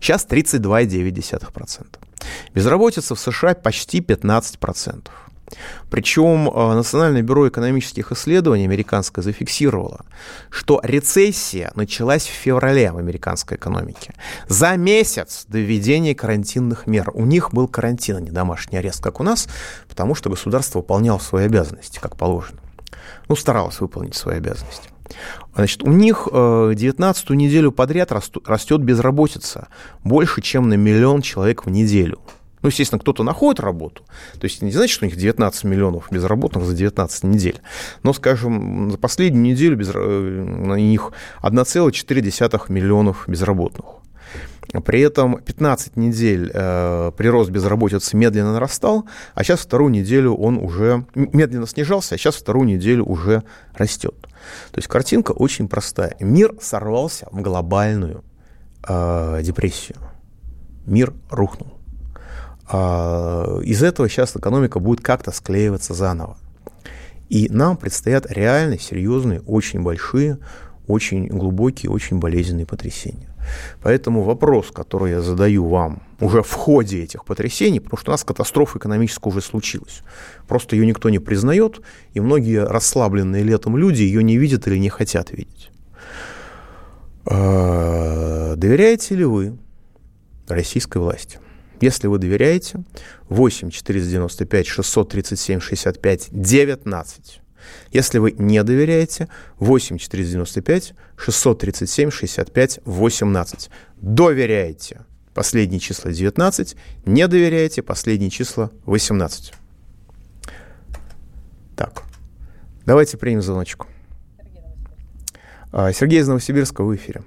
Сейчас 0.01 0.27
32,9%. 0.27 1.99
Безработица 2.55 3.15
в 3.15 3.21
США 3.21 3.55
почти 3.55 4.01
15%. 4.01 5.11
Причем 5.91 6.49
э, 6.49 6.75
Национальное 6.75 7.23
бюро 7.23 7.49
экономических 7.49 8.13
исследований 8.13 8.65
американское 8.65 9.23
зафиксировало, 9.23 10.05
что 10.51 10.81
рецессия 10.83 11.73
началась 11.75 12.25
в 12.25 12.33
феврале 12.33 12.93
в 12.93 12.99
американской 12.99 13.57
экономике. 13.57 14.15
За 14.49 14.77
месяц 14.77 15.45
до 15.49 15.59
введения 15.59 16.15
карантинных 16.15 16.87
мер. 16.87 17.11
У 17.15 17.25
них 17.25 17.53
был 17.53 17.69
карантин, 17.69 18.17
а 18.17 18.21
не 18.21 18.31
домашний 18.31 18.79
арест, 18.79 19.03
как 19.03 19.21
у 19.21 19.23
нас, 19.23 19.49
потому 19.89 20.15
что 20.15 20.31
государство 20.31 20.79
выполняло 20.79 21.19
свои 21.19 21.47
обязанности, 21.47 21.99
как 22.01 22.17
положено. 22.17 22.59
Ну, 23.29 23.37
старалось 23.37 23.81
выполнить 23.81 24.15
свои 24.15 24.37
обязанности. 24.37 24.89
Значит, 25.55 25.83
у 25.83 25.91
них 25.91 26.29
19-ю 26.31 27.35
э, 27.35 27.37
неделю 27.37 27.73
подряд 27.73 28.13
растет 28.13 28.81
безработица 28.81 29.69
больше, 30.05 30.41
чем 30.41 30.69
на 30.69 30.75
миллион 30.75 31.23
человек 31.23 31.67
в 31.67 31.71
неделю. 31.71 32.21
Ну, 32.63 32.69
естественно, 32.69 33.01
кто-то 33.01 33.23
находит 33.25 33.61
работу. 33.61 34.05
То 34.39 34.45
есть 34.45 34.63
не 34.63 34.71
значит, 34.71 34.95
что 34.95 35.05
у 35.05 35.09
них 35.09 35.17
19 35.17 35.65
миллионов 35.65 36.11
безработных 36.11 36.65
за 36.65 36.75
19 36.75 37.25
недель. 37.25 37.61
Но, 38.03 38.13
скажем, 38.13 38.91
за 38.91 38.99
последнюю 38.99 39.45
неделю 39.45 39.77
без... 39.77 39.93
на 39.93 40.75
них 40.75 41.13
1,4 41.43 42.73
миллионов 42.73 43.25
безработных. 43.27 43.87
При 44.85 45.01
этом 45.03 45.39
15 45.39 45.97
недель 45.97 46.51
э, 46.55 47.13
прирост 47.17 47.51
безработицы 47.51 48.17
медленно 48.17 48.55
нарастал, 48.55 49.07
а 49.35 49.45
сейчас 49.45 49.61
вторую 49.61 49.91
неделю 49.91 50.35
он 50.35 50.57
уже 50.57 51.05
медленно 51.15 51.67
снижался, 51.67 52.15
а 52.15 52.19
сейчас 52.19 52.37
вторую 52.37 52.67
неделю 52.67 53.05
уже 53.05 53.43
растет. 53.75 54.15
То 54.71 54.79
есть 54.79 54.89
картинка 54.89 55.33
очень 55.33 55.69
простая. 55.69 56.17
Мир 56.21 56.55
сорвался 56.61 57.29
в 57.31 57.43
глобальную 57.43 58.25
э, 58.89 59.41
депрессию. 59.43 59.99
Мир 60.87 61.13
рухнул. 61.31 61.82
А, 62.75 63.61
из 63.63 63.83
этого 63.83 64.09
сейчас 64.09 64.35
экономика 64.35 64.81
будет 64.81 65.03
как-то 65.03 65.31
склеиваться 65.31 65.93
заново. 65.93 66.39
И 67.29 67.49
нам 67.51 67.77
предстоят 67.77 68.27
реально 68.31 68.79
серьезные, 68.79 69.43
очень 69.43 69.83
большие, 69.83 70.39
очень 70.87 71.27
глубокие, 71.27 71.91
очень 71.91 72.19
болезненные 72.19 72.67
потрясения. 72.67 73.29
Поэтому 73.83 74.23
вопрос, 74.23 74.71
который 74.71 75.11
я 75.13 75.21
задаю 75.21 75.69
вам 75.69 76.03
уже 76.21 76.43
в 76.43 76.53
ходе 76.53 77.03
этих 77.03 77.25
потрясений, 77.27 77.81
потому 77.81 77.99
что 77.99 78.11
у 78.11 78.15
нас 78.15 78.25
катастрофа 78.25 78.79
экономическая 78.79 79.29
уже 79.29 79.43
случилась. 79.43 80.03
Просто 80.49 80.75
ее 80.75 80.87
никто 80.87 81.11
не 81.11 81.19
признает, 81.19 81.81
и 82.15 82.21
многие 82.21 82.65
расслабленные 82.65 83.43
летом 83.43 83.77
люди 83.77 84.03
ее 84.03 84.23
не 84.23 84.39
видят 84.39 84.67
или 84.67 84.79
не 84.79 84.89
хотят 84.89 85.31
видеть. 85.31 85.71
А, 87.27 88.55
доверяете 88.57 89.15
ли 89.15 89.25
вы 89.25 89.59
российской 90.49 90.99
власти? 90.99 91.39
Если 91.83 92.07
вы 92.07 92.19
доверяете, 92.19 92.85
8 93.29 93.71
495 93.71 94.67
637 94.69 95.59
65 95.59 96.29
19. 96.31 97.41
Если 97.91 98.19
вы 98.19 98.31
не 98.39 98.63
доверяете, 98.63 99.29
8 99.59 99.99
495 99.99 100.95
637 101.17 102.11
65 102.13 102.81
18. 102.85 103.71
Доверяете. 103.97 105.01
Последние 105.35 105.81
числа 105.81 106.13
19. 106.13 106.77
Не 107.05 107.27
доверяете. 107.27 107.83
Последние 107.83 108.31
числа 108.31 108.71
18. 108.85 109.53
Так. 111.77 112.05
Давайте 112.87 113.19
примем 113.19 113.43
звоночку. 113.43 113.89
А, 115.73 115.91
Сергей 115.93 116.21
из 116.21 116.29
Новосибирска 116.29 116.85
в 116.85 116.95
эфире. 116.95 117.23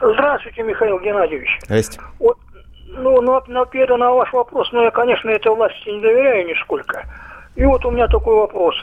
Здравствуйте, 0.00 0.64
Михаил 0.64 0.98
Геннадьевич. 0.98 1.48
Здрасте. 1.64 2.00
Вот, 2.18 2.38
ну, 2.96 3.20
на, 3.20 3.42
на 3.48 3.96
на 3.96 4.10
ваш 4.12 4.32
вопрос, 4.32 4.68
ну, 4.72 4.82
я, 4.82 4.90
конечно, 4.90 5.30
этой 5.30 5.54
власти 5.54 5.88
не 5.88 6.00
доверяю 6.00 6.46
нисколько. 6.46 7.04
И 7.54 7.64
вот 7.64 7.84
у 7.84 7.90
меня 7.90 8.06
такой 8.08 8.36
вопрос. 8.36 8.74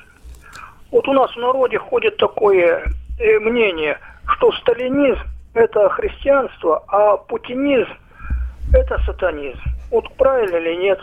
Вот 0.91 1.07
у 1.07 1.13
нас 1.13 1.31
в 1.31 1.39
народе 1.39 1.77
ходит 1.77 2.17
такое 2.17 2.83
э, 3.19 3.39
мнение, 3.39 3.97
что 4.25 4.51
сталинизм– 4.53 5.21
это 5.53 5.89
христианство, 5.89 6.83
а 6.87 7.17
путинизм– 7.17 7.89
это 8.73 8.99
сатанизм. 9.05 9.59
Вот 9.91 10.11
правильно 10.13 10.57
или 10.57 10.75
нет? 10.75 10.99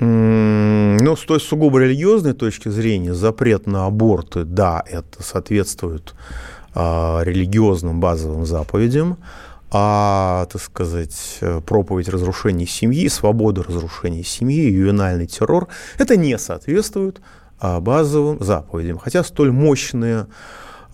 Ну, 0.00 1.16
с 1.16 1.24
той 1.24 1.40
сугубо 1.40 1.80
религиозной 1.80 2.34
точки 2.34 2.68
зрения, 2.68 3.14
запрет 3.14 3.66
на 3.66 3.86
аборты, 3.86 4.44
да, 4.44 4.82
это 4.86 5.22
соответствует 5.22 6.14
а, 6.74 7.22
религиозным 7.22 8.00
базовым 8.00 8.44
заповедям, 8.44 9.16
а, 9.70 10.46
так 10.50 10.62
сказать, 10.62 11.40
проповедь 11.66 12.08
разрушения 12.08 12.66
семьи, 12.66 13.08
свобода 13.08 13.62
разрушения 13.62 14.24
семьи, 14.24 14.70
ювенальный 14.70 15.26
террор, 15.26 15.68
это 15.98 16.16
не 16.16 16.38
соответствует 16.38 17.20
а, 17.60 17.80
базовым 17.80 18.42
заповедям. 18.42 18.98
Хотя 18.98 19.22
столь 19.24 19.52
мощные, 19.52 20.26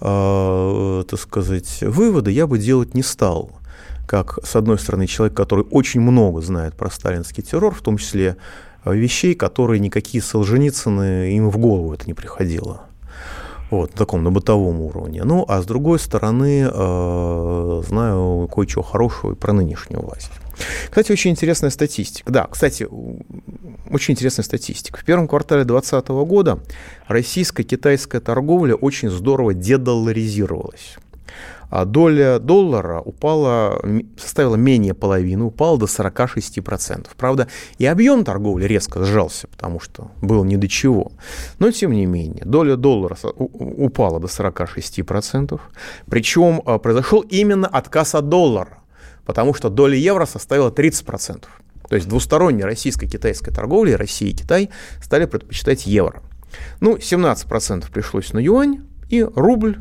а, 0.00 1.04
так 1.04 1.20
сказать, 1.20 1.78
выводы 1.82 2.30
я 2.30 2.46
бы 2.46 2.58
делать 2.58 2.94
не 2.94 3.02
стал 3.02 3.50
как, 4.06 4.38
с 4.44 4.54
одной 4.54 4.78
стороны, 4.78 5.06
человек, 5.06 5.36
который 5.36 5.64
очень 5.70 6.00
много 6.00 6.42
знает 6.42 6.74
про 6.74 6.90
сталинский 6.90 7.42
террор, 7.42 7.74
в 7.74 7.80
том 7.80 7.96
числе 7.96 8.36
вещей, 8.84 9.34
которые 9.34 9.80
никакие 9.80 10.22
Солженицыны 10.22 11.34
им 11.34 11.48
в 11.48 11.56
голову 11.56 11.94
это 11.94 12.06
не 12.06 12.12
приходило. 12.12 12.82
Вот, 13.74 13.92
таком, 13.92 14.22
на 14.22 14.30
бытовом 14.30 14.80
уровне. 14.80 15.24
Ну, 15.24 15.44
а 15.48 15.60
с 15.60 15.66
другой 15.66 15.98
стороны, 15.98 16.70
э, 16.72 17.82
знаю 17.88 18.48
кое-чего 18.54 18.82
хорошего 18.82 19.32
и 19.32 19.34
про 19.34 19.52
нынешнюю 19.52 20.00
власть. 20.00 20.30
Кстати, 20.88 21.10
очень 21.10 21.32
интересная 21.32 21.70
статистика. 21.70 22.30
Да, 22.30 22.46
кстати, 22.46 22.86
очень 23.90 24.12
интересная 24.12 24.44
статистика. 24.44 25.00
В 25.00 25.04
первом 25.04 25.26
квартале 25.26 25.64
2020 25.64 26.08
года 26.24 26.60
российско-китайская 27.08 28.20
торговля 28.20 28.76
очень 28.76 29.10
здорово 29.10 29.54
дедолларизировалась 29.54 30.96
а 30.96 31.00
доля 31.84 32.38
доллара 32.38 33.00
упала, 33.00 33.82
составила 34.16 34.54
менее 34.54 34.94
половины, 34.94 35.42
упала 35.42 35.76
до 35.76 35.86
46%. 35.86 37.08
Правда, 37.16 37.48
и 37.78 37.86
объем 37.86 38.24
торговли 38.24 38.66
резко 38.66 39.04
сжался, 39.04 39.48
потому 39.48 39.80
что 39.80 40.12
было 40.22 40.44
ни 40.44 40.54
до 40.54 40.68
чего. 40.68 41.10
Но, 41.58 41.72
тем 41.72 41.90
не 41.90 42.06
менее, 42.06 42.44
доля 42.44 42.76
доллара 42.76 43.16
упала 43.34 44.20
до 44.20 44.28
46%. 44.28 45.60
Причем 46.06 46.62
а, 46.64 46.78
произошел 46.78 47.22
именно 47.22 47.66
отказ 47.66 48.14
от 48.14 48.28
доллара, 48.28 48.78
потому 49.26 49.52
что 49.52 49.68
доля 49.68 49.96
евро 49.96 50.26
составила 50.26 50.70
30%. 50.70 51.46
То 51.88 51.96
есть 51.96 52.08
двусторонняя 52.08 52.66
российско-китайская 52.66 53.50
торговля, 53.50 53.96
Россия 53.96 54.30
и 54.30 54.34
Китай 54.34 54.70
стали 55.02 55.26
предпочитать 55.26 55.86
евро. 55.86 56.22
Ну, 56.80 56.96
17% 56.96 57.90
пришлось 57.90 58.32
на 58.32 58.38
юань, 58.38 58.86
и 59.10 59.22
рубль 59.22 59.78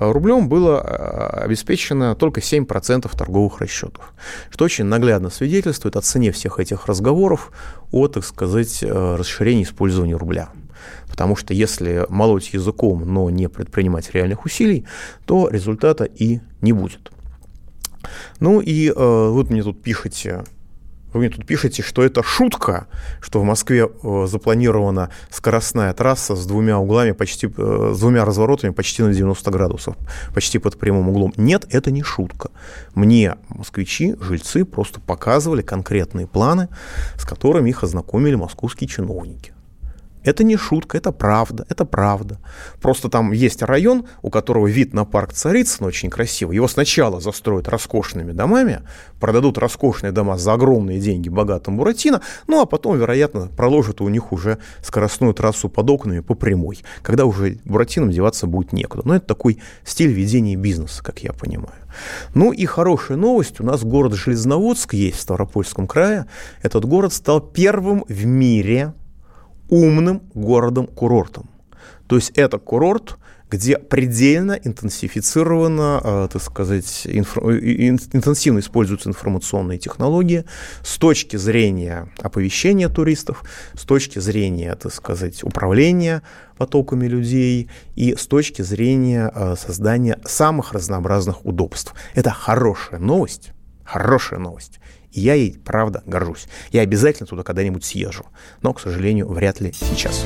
рублем 0.00 0.48
было 0.48 0.80
э, 0.82 1.44
обеспечено 1.44 2.14
только 2.14 2.40
7% 2.40 3.10
торговых 3.16 3.60
расчетов, 3.60 4.12
что 4.50 4.64
очень 4.64 4.84
наглядно 4.84 5.30
свидетельствует 5.30 5.96
о 5.96 6.00
цене 6.00 6.32
всех 6.32 6.58
этих 6.58 6.86
разговоров 6.86 7.52
о, 7.92 8.08
так 8.08 8.24
сказать, 8.24 8.82
э, 8.82 9.16
расширении 9.16 9.64
использования 9.64 10.16
рубля. 10.16 10.50
Потому 11.08 11.36
что 11.36 11.52
если 11.52 12.06
молоть 12.08 12.52
языком, 12.52 13.02
но 13.04 13.30
не 13.30 13.48
предпринимать 13.48 14.10
реальных 14.12 14.44
усилий, 14.44 14.86
то 15.26 15.48
результата 15.48 16.04
и 16.04 16.40
не 16.60 16.72
будет. 16.72 17.10
Ну 18.38 18.60
и 18.60 18.88
э, 18.88 18.92
вот 18.94 19.50
мне 19.50 19.62
тут 19.62 19.82
пишете, 19.82 20.44
вы 21.12 21.20
мне 21.20 21.28
тут 21.28 21.46
пишете, 21.46 21.82
что 21.82 22.02
это 22.02 22.22
шутка, 22.22 22.86
что 23.20 23.40
в 23.40 23.44
Москве 23.44 23.88
э, 23.88 24.26
запланирована 24.28 25.10
скоростная 25.30 25.92
трасса 25.92 26.36
с 26.36 26.46
двумя 26.46 26.78
углами, 26.78 27.12
почти, 27.12 27.48
э, 27.48 27.92
с 27.94 27.98
двумя 27.98 28.24
разворотами 28.24 28.72
почти 28.72 29.02
на 29.02 29.12
90 29.12 29.50
градусов, 29.50 29.96
почти 30.34 30.58
под 30.58 30.78
прямым 30.78 31.08
углом. 31.08 31.32
Нет, 31.36 31.66
это 31.70 31.90
не 31.90 32.02
шутка. 32.02 32.50
Мне 32.94 33.36
москвичи, 33.48 34.16
жильцы 34.20 34.64
просто 34.64 35.00
показывали 35.00 35.62
конкретные 35.62 36.26
планы, 36.26 36.68
с 37.16 37.24
которыми 37.24 37.70
их 37.70 37.82
ознакомили 37.82 38.34
московские 38.34 38.88
чиновники. 38.88 39.52
Это 40.22 40.44
не 40.44 40.56
шутка, 40.56 40.98
это 40.98 41.12
правда, 41.12 41.64
это 41.68 41.84
правда. 41.84 42.38
Просто 42.80 43.08
там 43.08 43.32
есть 43.32 43.62
район, 43.62 44.06
у 44.22 44.30
которого 44.30 44.66
вид 44.66 44.92
на 44.92 45.04
парк 45.04 45.32
Царицын 45.32 45.86
очень 45.86 46.10
красивый. 46.10 46.56
Его 46.56 46.68
сначала 46.68 47.20
застроят 47.20 47.68
роскошными 47.68 48.32
домами, 48.32 48.82
продадут 49.18 49.58
роскошные 49.58 50.12
дома 50.12 50.36
за 50.36 50.52
огромные 50.52 51.00
деньги 51.00 51.28
богатым 51.28 51.76
Буратино, 51.76 52.20
ну 52.46 52.60
а 52.60 52.66
потом, 52.66 52.98
вероятно, 52.98 53.48
проложат 53.48 54.00
у 54.00 54.08
них 54.08 54.32
уже 54.32 54.58
скоростную 54.82 55.32
трассу 55.34 55.68
под 55.68 55.88
окнами 55.88 56.20
по 56.20 56.34
прямой, 56.34 56.80
когда 57.02 57.24
уже 57.24 57.58
Буратином 57.64 58.10
деваться 58.10 58.46
будет 58.46 58.72
некуда. 58.72 59.02
Но 59.06 59.16
это 59.16 59.26
такой 59.26 59.60
стиль 59.84 60.12
ведения 60.12 60.56
бизнеса, 60.56 61.02
как 61.02 61.20
я 61.20 61.32
понимаю. 61.32 61.74
Ну 62.34 62.52
и 62.52 62.66
хорошая 62.66 63.16
новость, 63.16 63.60
у 63.60 63.64
нас 63.64 63.82
город 63.82 64.14
Железноводск 64.14 64.94
есть 64.94 65.18
в 65.18 65.20
Ставропольском 65.20 65.86
крае. 65.86 66.26
Этот 66.62 66.84
город 66.84 67.12
стал 67.12 67.40
первым 67.40 68.04
в 68.08 68.26
мире 68.26 68.94
умным 69.70 70.22
городом-курортом. 70.34 71.48
То 72.06 72.16
есть 72.16 72.30
это 72.34 72.58
курорт, 72.58 73.16
где 73.50 73.78
предельно 73.78 74.52
интенсифицировано, 74.52 76.00
э, 76.02 76.28
так 76.32 76.42
сказать, 76.42 77.06
интенсивно 77.06 78.60
используются 78.60 79.08
информационные 79.08 79.78
технологии 79.78 80.44
с 80.84 80.98
точки 80.98 81.36
зрения 81.36 82.12
оповещения 82.20 82.88
туристов, 82.88 83.42
с 83.74 83.82
точки 83.82 84.20
зрения, 84.20 84.74
так 84.76 84.92
сказать, 84.92 85.42
управления 85.42 86.22
потоками 86.56 87.06
людей 87.06 87.68
и 87.96 88.14
с 88.14 88.26
точки 88.26 88.62
зрения 88.62 89.32
э, 89.34 89.56
создания 89.56 90.18
самых 90.24 90.72
разнообразных 90.72 91.44
удобств. 91.44 91.94
Это 92.14 92.30
хорошая 92.30 93.00
новость, 93.00 93.50
хорошая 93.84 94.38
новость. 94.38 94.78
И 95.12 95.20
я 95.20 95.34
ей, 95.34 95.58
правда, 95.64 96.02
горжусь. 96.06 96.46
Я 96.70 96.82
обязательно 96.82 97.26
туда 97.26 97.42
когда-нибудь 97.42 97.84
съезжу. 97.84 98.26
Но, 98.62 98.72
к 98.72 98.80
сожалению, 98.80 99.28
вряд 99.28 99.60
ли 99.60 99.72
сейчас. 99.72 100.24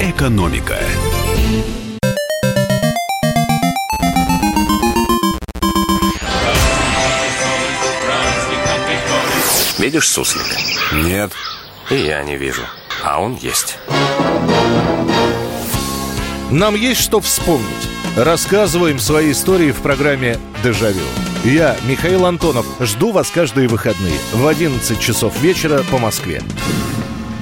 Экономика. 0.00 0.78
Видишь 9.78 10.08
суслика? 10.08 10.56
Нет. 10.92 11.32
И 11.90 11.96
я 11.96 12.22
не 12.22 12.36
вижу. 12.36 12.62
А 13.02 13.20
он 13.20 13.34
есть. 13.36 13.78
Нам 16.50 16.74
есть 16.74 17.00
что 17.00 17.20
вспомнить. 17.20 17.89
Рассказываем 18.16 18.98
свои 18.98 19.30
истории 19.30 19.70
в 19.70 19.80
программе 19.82 20.36
«Дежавю». 20.64 21.04
Я, 21.44 21.76
Михаил 21.88 22.26
Антонов, 22.26 22.66
жду 22.80 23.12
вас 23.12 23.30
каждые 23.30 23.68
выходные 23.68 24.18
в 24.32 24.46
11 24.48 24.98
часов 24.98 25.40
вечера 25.40 25.82
по 25.92 25.98
Москве. 25.98 26.42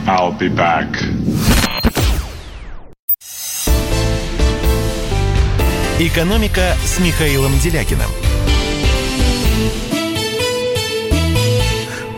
I'll 0.06 0.38
be 0.38 0.54
back. 0.54 0.86
«Экономика» 5.98 6.74
с 6.84 6.98
Михаилом 7.00 7.58
Делякиным. 7.60 8.10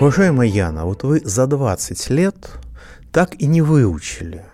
Уважаемая 0.01 0.49
Яна, 0.49 0.87
вот 0.87 1.05
вы 1.05 1.21
за 1.25 1.47
20 1.47 2.11
лет 2.11 2.51
так 3.13 3.37
и 3.37 3.47
не 3.47 3.63
выучили 3.63 4.45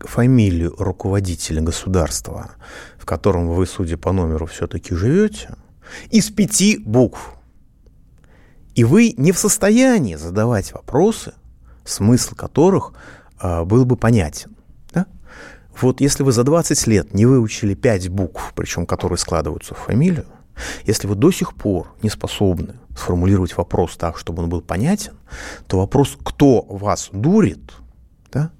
фамилию 0.00 0.74
руководителя 0.78 1.60
государства, 1.60 2.50
котором 3.08 3.48
вы, 3.48 3.66
судя 3.66 3.96
по 3.96 4.12
номеру, 4.12 4.44
все-таки 4.44 4.94
живете, 4.94 5.54
из 6.10 6.30
пяти 6.30 6.78
букв. 6.78 7.32
И 8.74 8.84
вы 8.84 9.14
не 9.16 9.32
в 9.32 9.38
состоянии 9.38 10.14
задавать 10.14 10.72
вопросы, 10.72 11.32
смысл 11.84 12.34
которых 12.34 12.92
э, 13.40 13.64
был 13.64 13.86
бы 13.86 13.96
понятен. 13.96 14.54
Да? 14.92 15.06
Вот 15.80 16.02
если 16.02 16.22
вы 16.22 16.32
за 16.32 16.44
20 16.44 16.86
лет 16.86 17.14
не 17.14 17.24
выучили 17.24 17.74
пять 17.74 18.10
букв, 18.10 18.52
причем 18.54 18.84
которые 18.84 19.18
складываются 19.18 19.74
в 19.74 19.78
фамилию, 19.78 20.26
если 20.84 21.08
вы 21.08 21.14
до 21.14 21.30
сих 21.30 21.54
пор 21.54 21.88
не 22.02 22.10
способны 22.10 22.74
сформулировать 22.94 23.56
вопрос 23.56 23.96
так, 23.96 24.18
чтобы 24.18 24.42
он 24.42 24.50
был 24.50 24.60
понятен, 24.60 25.14
то 25.66 25.78
вопрос, 25.78 26.18
кто 26.22 26.60
вас 26.62 27.08
дурит, 27.12 27.72
да, 28.30 28.50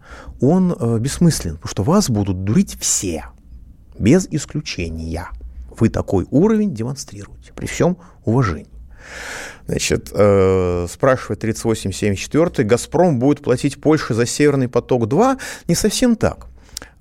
он 0.41 0.73
э, 0.73 0.99
бессмыслен, 0.99 1.57
потому 1.57 1.69
что 1.69 1.83
вас 1.83 2.09
будут 2.09 2.45
дурить 2.45 2.79
все, 2.81 3.27
без 3.99 4.27
исключения. 4.31 5.29
Вы 5.71 5.89
такой 5.89 6.27
уровень 6.31 6.75
демонстрируете, 6.75 7.53
при 7.55 7.67
всем 7.67 7.99
уважении. 8.25 8.67
Значит, 9.67 10.11
э, 10.13 10.87
спрашивает 10.91 11.41
3874, 11.41 12.65
«Газпром 12.67 13.19
будет 13.19 13.43
платить 13.43 13.81
Польше 13.81 14.15
за 14.15 14.27
Северный 14.27 14.69
поток-2?» 14.69 15.39
Не 15.69 15.75
совсем 15.75 16.17
так. 16.17 16.47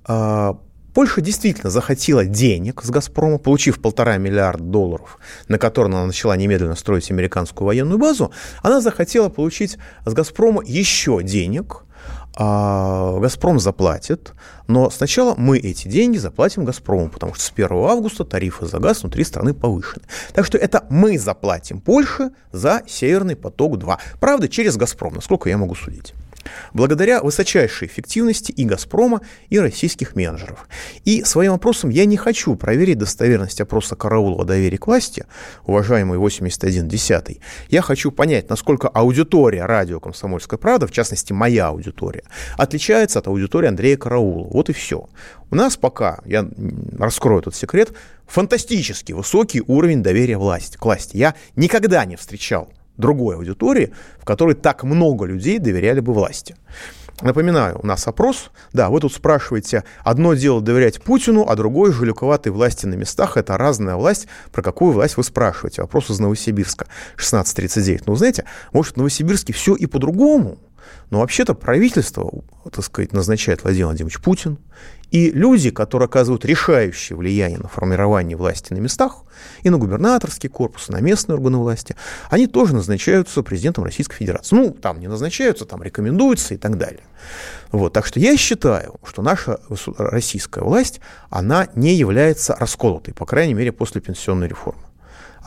Э, 0.06 0.52
Польша 0.94 1.20
действительно 1.20 1.70
захотела 1.70 2.24
денег 2.24 2.82
с 2.82 2.90
«Газпрома», 2.90 3.38
получив 3.38 3.80
полтора 3.80 4.16
миллиарда 4.16 4.64
долларов, 4.64 5.18
на 5.46 5.56
которые 5.58 5.94
она 5.94 6.06
начала 6.06 6.36
немедленно 6.36 6.74
строить 6.74 7.10
американскую 7.10 7.66
военную 7.66 7.98
базу, 7.98 8.32
она 8.62 8.80
захотела 8.80 9.28
получить 9.28 9.78
с 10.04 10.12
«Газпрома» 10.12 10.62
еще 10.66 11.22
денег, 11.22 11.84
а 12.40 13.18
«Газпром» 13.18 13.58
заплатит, 13.58 14.32
но 14.68 14.90
сначала 14.90 15.34
мы 15.36 15.58
эти 15.58 15.88
деньги 15.88 16.18
заплатим 16.18 16.64
«Газпрому», 16.64 17.08
потому 17.08 17.34
что 17.34 17.42
с 17.42 17.52
1 17.52 17.68
августа 17.72 18.24
тарифы 18.24 18.64
за 18.66 18.78
газ 18.78 19.02
внутри 19.02 19.24
страны 19.24 19.54
повышены. 19.54 20.04
Так 20.32 20.46
что 20.46 20.56
это 20.56 20.86
мы 20.88 21.18
заплатим 21.18 21.80
Польше 21.80 22.30
за 22.52 22.82
«Северный 22.86 23.34
поток-2». 23.34 23.98
Правда, 24.20 24.48
через 24.48 24.76
«Газпром», 24.76 25.14
насколько 25.14 25.48
я 25.48 25.58
могу 25.58 25.74
судить 25.74 26.14
благодаря 26.72 27.22
высочайшей 27.22 27.88
эффективности 27.88 28.52
и 28.52 28.64
«Газпрома», 28.64 29.20
и 29.48 29.58
российских 29.58 30.14
менеджеров. 30.16 30.68
И 31.04 31.24
своим 31.24 31.52
опросом 31.52 31.90
я 31.90 32.04
не 32.04 32.16
хочу 32.16 32.54
проверить 32.56 32.98
достоверность 32.98 33.60
опроса 33.60 33.96
Караулова 33.96 34.44
доверия 34.44 34.78
к 34.78 34.86
власти, 34.86 35.24
уважаемый 35.64 36.18
8110. 36.18 37.40
Я 37.68 37.82
хочу 37.82 38.10
понять, 38.10 38.48
насколько 38.50 38.88
аудитория 38.88 39.64
радио 39.66 40.00
«Комсомольская 40.00 40.58
правда», 40.58 40.86
в 40.86 40.92
частности, 40.92 41.32
моя 41.32 41.68
аудитория, 41.68 42.24
отличается 42.56 43.18
от 43.18 43.28
аудитории 43.28 43.68
Андрея 43.68 43.96
Караулова. 43.96 44.48
Вот 44.52 44.70
и 44.70 44.72
все. 44.72 45.08
У 45.50 45.54
нас 45.54 45.76
пока, 45.76 46.20
я 46.26 46.48
раскрою 46.98 47.40
этот 47.40 47.54
секрет, 47.54 47.92
фантастически 48.26 49.12
высокий 49.12 49.62
уровень 49.66 50.02
доверия 50.02 50.36
власти, 50.36 50.76
к 50.76 50.84
власти. 50.84 51.16
Я 51.16 51.34
никогда 51.56 52.04
не 52.04 52.16
встречал 52.16 52.68
другой 52.98 53.36
аудитории, 53.36 53.92
в 54.18 54.26
которой 54.26 54.54
так 54.54 54.84
много 54.84 55.24
людей 55.24 55.58
доверяли 55.58 56.00
бы 56.00 56.12
власти. 56.12 56.56
Напоминаю, 57.20 57.80
у 57.82 57.86
нас 57.86 58.06
опрос. 58.06 58.50
Да, 58.72 58.90
вы 58.90 59.00
тут 59.00 59.12
спрашиваете, 59.12 59.82
одно 60.04 60.34
дело 60.34 60.60
доверять 60.60 61.02
Путину, 61.02 61.44
а 61.48 61.56
другое 61.56 61.90
жуликоватой 61.90 62.52
власти 62.52 62.86
на 62.86 62.94
местах. 62.94 63.36
Это 63.36 63.58
разная 63.58 63.96
власть. 63.96 64.28
Про 64.52 64.62
какую 64.62 64.92
власть 64.92 65.16
вы 65.16 65.24
спрашиваете? 65.24 65.82
Вопрос 65.82 66.10
из 66.10 66.20
Новосибирска, 66.20 66.86
1639. 67.14 68.06
Ну, 68.06 68.14
знаете, 68.14 68.44
может, 68.72 68.94
в 68.94 68.96
Новосибирске 68.98 69.52
все 69.52 69.74
и 69.74 69.86
по-другому. 69.86 70.58
Но 71.10 71.20
вообще-то 71.20 71.54
правительство, 71.54 72.30
так 72.70 72.84
сказать, 72.84 73.12
назначает 73.12 73.62
Владимир 73.62 73.86
Владимирович 73.86 74.20
Путин. 74.20 74.58
И 75.10 75.30
люди, 75.30 75.70
которые 75.70 76.06
оказывают 76.06 76.44
решающее 76.44 77.16
влияние 77.16 77.58
на 77.58 77.68
формирование 77.68 78.36
власти 78.36 78.74
на 78.74 78.78
местах, 78.78 79.22
и 79.62 79.70
на 79.70 79.78
губернаторский 79.78 80.50
корпус, 80.50 80.90
и 80.90 80.92
на 80.92 81.00
местные 81.00 81.36
органы 81.36 81.56
власти, 81.58 81.96
они 82.28 82.46
тоже 82.46 82.74
назначаются 82.74 83.42
президентом 83.42 83.84
Российской 83.84 84.16
Федерации. 84.16 84.54
Ну, 84.54 84.70
там 84.70 85.00
не 85.00 85.08
назначаются, 85.08 85.64
там 85.64 85.82
рекомендуются 85.82 86.54
и 86.54 86.56
так 86.58 86.76
далее. 86.76 87.04
Вот, 87.72 87.94
так 87.94 88.04
что 88.04 88.20
я 88.20 88.36
считаю, 88.36 88.96
что 89.02 89.22
наша 89.22 89.60
российская 89.96 90.62
власть, 90.62 91.00
она 91.30 91.68
не 91.74 91.94
является 91.94 92.54
расколотой, 92.54 93.14
по 93.14 93.24
крайней 93.24 93.54
мере, 93.54 93.72
после 93.72 94.02
пенсионной 94.02 94.48
реформы 94.48 94.87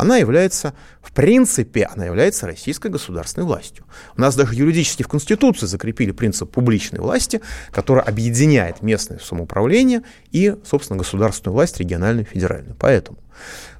она 0.01 0.17
является, 0.17 0.73
в 1.03 1.11
принципе, 1.11 1.83
она 1.83 2.05
является 2.05 2.47
российской 2.47 2.89
государственной 2.89 3.45
властью. 3.45 3.85
У 4.17 4.21
нас 4.21 4.35
даже 4.35 4.55
юридически 4.55 5.03
в 5.03 5.07
Конституции 5.07 5.67
закрепили 5.67 6.09
принцип 6.09 6.49
публичной 6.49 6.99
власти, 6.99 7.39
который 7.71 8.01
объединяет 8.01 8.81
местное 8.81 9.19
самоуправление 9.19 10.01
и, 10.31 10.55
собственно, 10.65 10.97
государственную 10.97 11.53
власть, 11.53 11.79
региональную, 11.79 12.25
федеральную. 12.25 12.75
Поэтому 12.79 13.19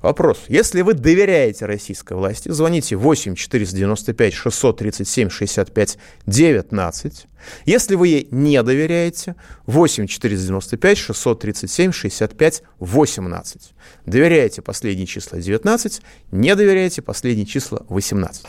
Вопрос. 0.02 0.46
Если 0.48 0.82
вы 0.82 0.96
доверяете 0.96 1.68
российской 1.68 2.14
власти, 2.14 2.50
звоните 2.50 2.96
8 2.96 3.36
495 3.36 4.34
637 4.34 5.30
65 5.30 5.98
19. 6.26 7.28
Если 7.66 7.96
вы 7.96 8.08
ей 8.08 8.28
не 8.32 8.62
доверяете, 8.64 9.36
8 9.68 10.08
495 10.08 10.98
637 10.98 11.92
65 11.92 12.64
18. 12.80 13.74
Доверяете 14.08 14.62
последние 14.64 15.06
числа 15.06 15.40
19, 15.40 16.02
не 16.32 16.56
доверяете 16.56 17.04
последние 17.04 17.46
числа 17.46 17.86
18. 17.90 18.46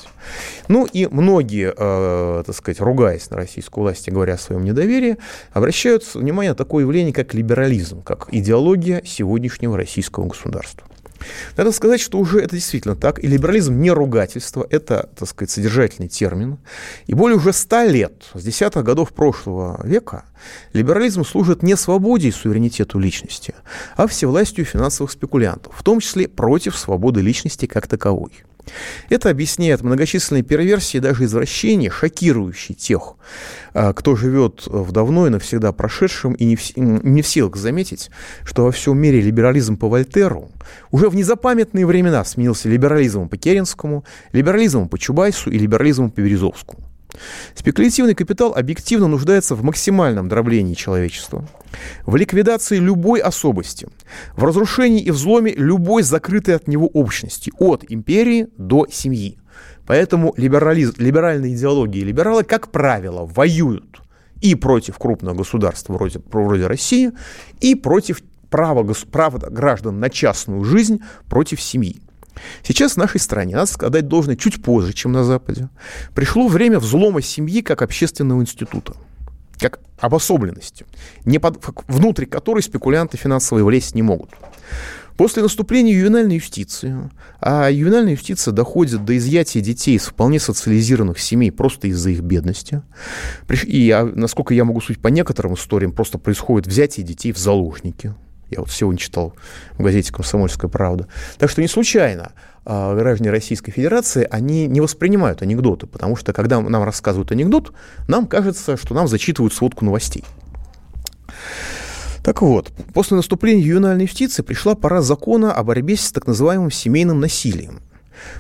Ну 0.69 0.87
и 0.91 1.07
многие, 1.07 1.75
э, 1.77 2.43
так 2.47 2.57
сказать, 2.57 2.81
ругаясь 2.81 3.29
на 3.29 3.37
российскую 3.37 3.85
власть 3.85 4.09
и 4.09 4.11
говоря 4.11 4.35
о 4.35 4.39
своем 4.39 4.65
недоверии, 4.65 5.19
обращают 5.53 6.15
внимание 6.15 6.53
на 6.53 6.57
такое 6.57 6.85
явление, 6.85 7.13
как 7.13 7.35
либерализм, 7.35 8.03
как 8.03 8.29
идеология 8.33 9.03
сегодняшнего 9.05 9.77
российского 9.77 10.27
государства. 10.27 10.87
Надо 11.57 11.73
сказать, 11.73 12.01
что 12.01 12.19
уже 12.19 12.41
это 12.41 12.57
действительно 12.57 12.97
так. 12.97 13.23
И 13.23 13.27
либерализм 13.27 13.79
не 13.81 13.91
ругательство, 13.91 14.67
это, 14.69 15.09
так 15.17 15.29
сказать, 15.29 15.51
содержательный 15.51 16.09
термин. 16.09 16.59
И 17.07 17.15
более 17.15 17.37
уже 17.37 17.53
ста 17.53 17.85
лет, 17.85 18.25
с 18.35 18.43
десятых 18.43 18.85
годов 18.85 19.13
прошлого 19.13 19.81
века, 19.85 20.25
либерализм 20.73 21.25
служит 21.25 21.63
не 21.63 21.77
свободе 21.77 22.29
и 22.29 22.33
суверенитету 22.33 22.99
личности, 22.99 23.55
а 23.97 24.07
всевластию 24.07 24.67
финансовых 24.67 25.13
спекулянтов, 25.13 25.75
в 25.77 25.83
том 25.83 26.01
числе 26.01 26.29
против 26.29 26.77
свободы 26.77 27.21
личности 27.21 27.67
как 27.67 27.87
таковой. 27.87 28.33
Это 29.09 29.31
объясняет 29.31 29.83
многочисленные 29.83 30.43
перверсии 30.43 30.99
даже 30.99 31.25
извращения, 31.25 31.91
шокирующие 31.91 32.77
тех, 32.77 33.15
а, 33.75 33.93
кто 33.93 34.17
живет 34.17 34.67
в 34.67 34.93
давно 34.93 35.27
и 35.27 35.31
навсегда 35.31 35.73
прошедшем 35.73 36.33
и 36.35 36.45
не 36.45 36.57
в, 36.57 36.77
не 36.77 37.23
в 37.23 37.27
силах 37.27 37.57
заметить, 37.57 38.11
что 38.45 38.65
во 38.65 38.73
всем 38.73 38.99
мире 38.99 39.21
либерализм 39.21 39.77
по 39.77 39.89
Вольтеру 39.89 40.51
уже 40.91 41.09
в 41.09 41.15
незапамятные 41.15 41.87
времена 41.87 42.25
сменился 42.25 42.69
либерализмом 42.69 43.29
по 43.29 43.37
Керенскому, 43.37 44.05
либерализмом 44.33 44.89
по 44.89 44.99
Чубайсу 44.99 45.51
и 45.51 45.59
либерализмом 45.59 46.11
по 46.11 46.21
Березовскому. 46.21 46.92
Спекулятивный 47.55 48.15
капитал 48.15 48.55
объективно 48.55 49.09
нуждается 49.09 49.55
в 49.55 49.63
максимальном 49.63 50.29
дроблении 50.29 50.75
человечества, 50.75 51.47
в 52.07 52.17
ликвидации 52.17 52.79
любой 52.79 53.21
особости, 53.21 53.89
в 54.37 54.45
разрушении 54.45 55.03
и 55.03 55.11
взломе 55.11 55.53
любой 55.55 56.03
закрытой 56.03 56.57
от 56.57 56.69
него 56.69 56.87
общности, 56.87 57.53
от 57.59 57.85
империи 57.89 58.49
до 58.57 58.87
семьи. 58.91 59.39
Поэтому 59.87 60.33
либерализм, 60.37 60.95
либеральные 60.99 61.55
идеологии 61.55 62.01
либералы, 62.01 62.45
как 62.45 62.71
правило, 62.71 63.27
воюют 63.27 64.01
и 64.41 64.55
против 64.55 64.99
крупного 64.99 65.37
государства 65.37 65.95
вроде, 65.95 66.21
вроде 66.31 66.67
России, 66.67 67.13
и 67.61 67.75
против 67.75 68.23
права, 68.51 68.87
права 69.11 69.39
граждан 69.39 70.01
на 70.01 70.11
частную 70.11 70.65
жизнь 70.65 71.01
против 71.29 71.61
семьи. 71.61 72.03
Сейчас 72.63 72.95
в 72.95 72.97
нашей 72.97 73.21
стране, 73.21 73.57
надо 73.57 73.71
сказать 73.71 74.09
должное, 74.09 74.37
чуть 74.37 74.63
позже, 74.63 74.93
чем 74.93 75.13
на 75.13 75.25
Западе, 75.25 75.69
пришло 76.15 76.49
время 76.49 76.79
взлома 76.79 77.23
семьи 77.23 77.63
как 77.63 77.83
общественного 77.83 78.41
института, 78.41 78.95
как 79.59 79.81
обособленности, 79.99 80.87
не 81.25 81.39
под, 81.39 81.63
внутрь 81.89 82.27
которой 82.27 82.63
спекулянты 82.63 83.17
финансовые 83.17 83.65
влезть 83.65 83.95
не 83.95 84.03
могут. 84.03 84.31
После 85.17 85.43
наступления 85.43 85.95
ювенальной 85.95 86.37
юстиции, 86.37 87.11
а 87.39 87.69
ювенальная 87.69 88.13
юстиция 88.13 88.53
доходит 88.53 89.05
до 89.05 89.17
изъятия 89.17 89.61
детей 89.61 89.97
из 89.97 90.05
вполне 90.05 90.41
социализированных 90.41 91.21
семей 91.21 91.53
просто 91.53 91.89
из-за 91.89 92.11
их 92.11 92.21
бедности, 92.21 92.83
и, 93.65 93.91
а, 93.91 94.05
насколько 94.05 94.55
я 94.55 94.65
могу 94.65 94.81
судить 94.81 95.03
по 95.03 95.09
некоторым 95.09 95.55
историям, 95.55 95.93
просто 95.93 96.19
происходит 96.19 96.67
взятие 96.67 97.05
детей 97.05 97.33
в 97.33 97.39
заложники– 97.39 98.15
я 98.53 98.61
вот 98.61 98.71
сегодня 98.71 98.99
читал 98.99 99.35
в 99.73 99.83
газете 99.83 100.13
«Комсомольская 100.13 100.71
правда». 100.71 101.09
Так 101.39 101.51
что 101.51 101.63
не 101.63 101.69
случайно 101.69 102.33
а, 102.65 102.95
граждане 102.95 103.31
Российской 103.31 103.73
Федерации, 103.73 104.27
они 104.31 104.67
не 104.67 104.81
воспринимают 104.81 105.43
анекдоты, 105.43 105.87
потому 105.87 106.17
что 106.17 106.33
когда 106.33 106.61
нам 106.61 106.85
рассказывают 106.85 107.33
анекдот, 107.33 107.73
нам 108.09 108.27
кажется, 108.27 108.77
что 108.77 108.95
нам 108.95 109.09
зачитывают 109.09 109.55
сводку 109.55 109.85
новостей. 109.85 110.25
Так 112.23 112.43
вот, 112.43 112.71
после 112.95 113.17
наступления 113.17 113.65
ювенальной 113.65 114.05
юстиции 114.05 114.43
пришла 114.43 114.77
пора 114.77 115.03
закона 115.03 115.53
о 115.53 115.65
борьбе 115.65 115.97
с 115.97 116.13
так 116.13 116.27
называемым 116.29 116.71
семейным 116.71 117.19
насилием. 117.19 117.81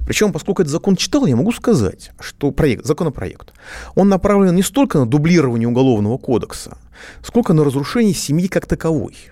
Причем, 0.07 0.33
поскольку 0.33 0.63
этот 0.63 0.71
закон 0.71 0.95
читал, 0.95 1.27
я 1.27 1.35
могу 1.35 1.51
сказать, 1.51 2.13
что 2.21 2.53
проект, 2.53 2.87
законопроект, 2.87 3.53
он 3.97 4.09
направлен 4.09 4.55
не 4.55 4.63
столько 4.63 4.99
на 4.99 5.07
дублирование 5.07 5.67
уголовного 5.67 6.19
кодекса, 6.19 6.79
сколько 7.25 7.53
на 7.53 7.65
разрушение 7.65 8.15
семьи 8.15 8.47
как 8.47 8.67
таковой– 8.67 9.17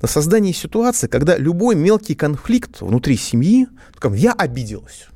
на 0.00 0.08
создание 0.08 0.52
ситуации, 0.52 1.06
когда 1.06 1.36
любой 1.36 1.74
мелкий 1.74 2.14
конфликт 2.14 2.80
внутри 2.80 3.16
семьи, 3.16 3.66
скажем, 3.96 4.16
я 4.16 4.32
обиделась, 4.32 5.06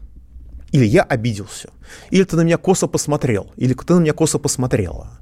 или 0.72 0.84
я 0.84 1.02
обиделся, 1.02 1.70
или 2.10 2.24
ты 2.24 2.36
на 2.36 2.42
меня 2.42 2.58
косо 2.58 2.86
посмотрел, 2.86 3.52
или 3.56 3.74
ты 3.74 3.94
на 3.94 4.00
меня 4.00 4.12
косо 4.12 4.38
посмотрела. 4.38 5.18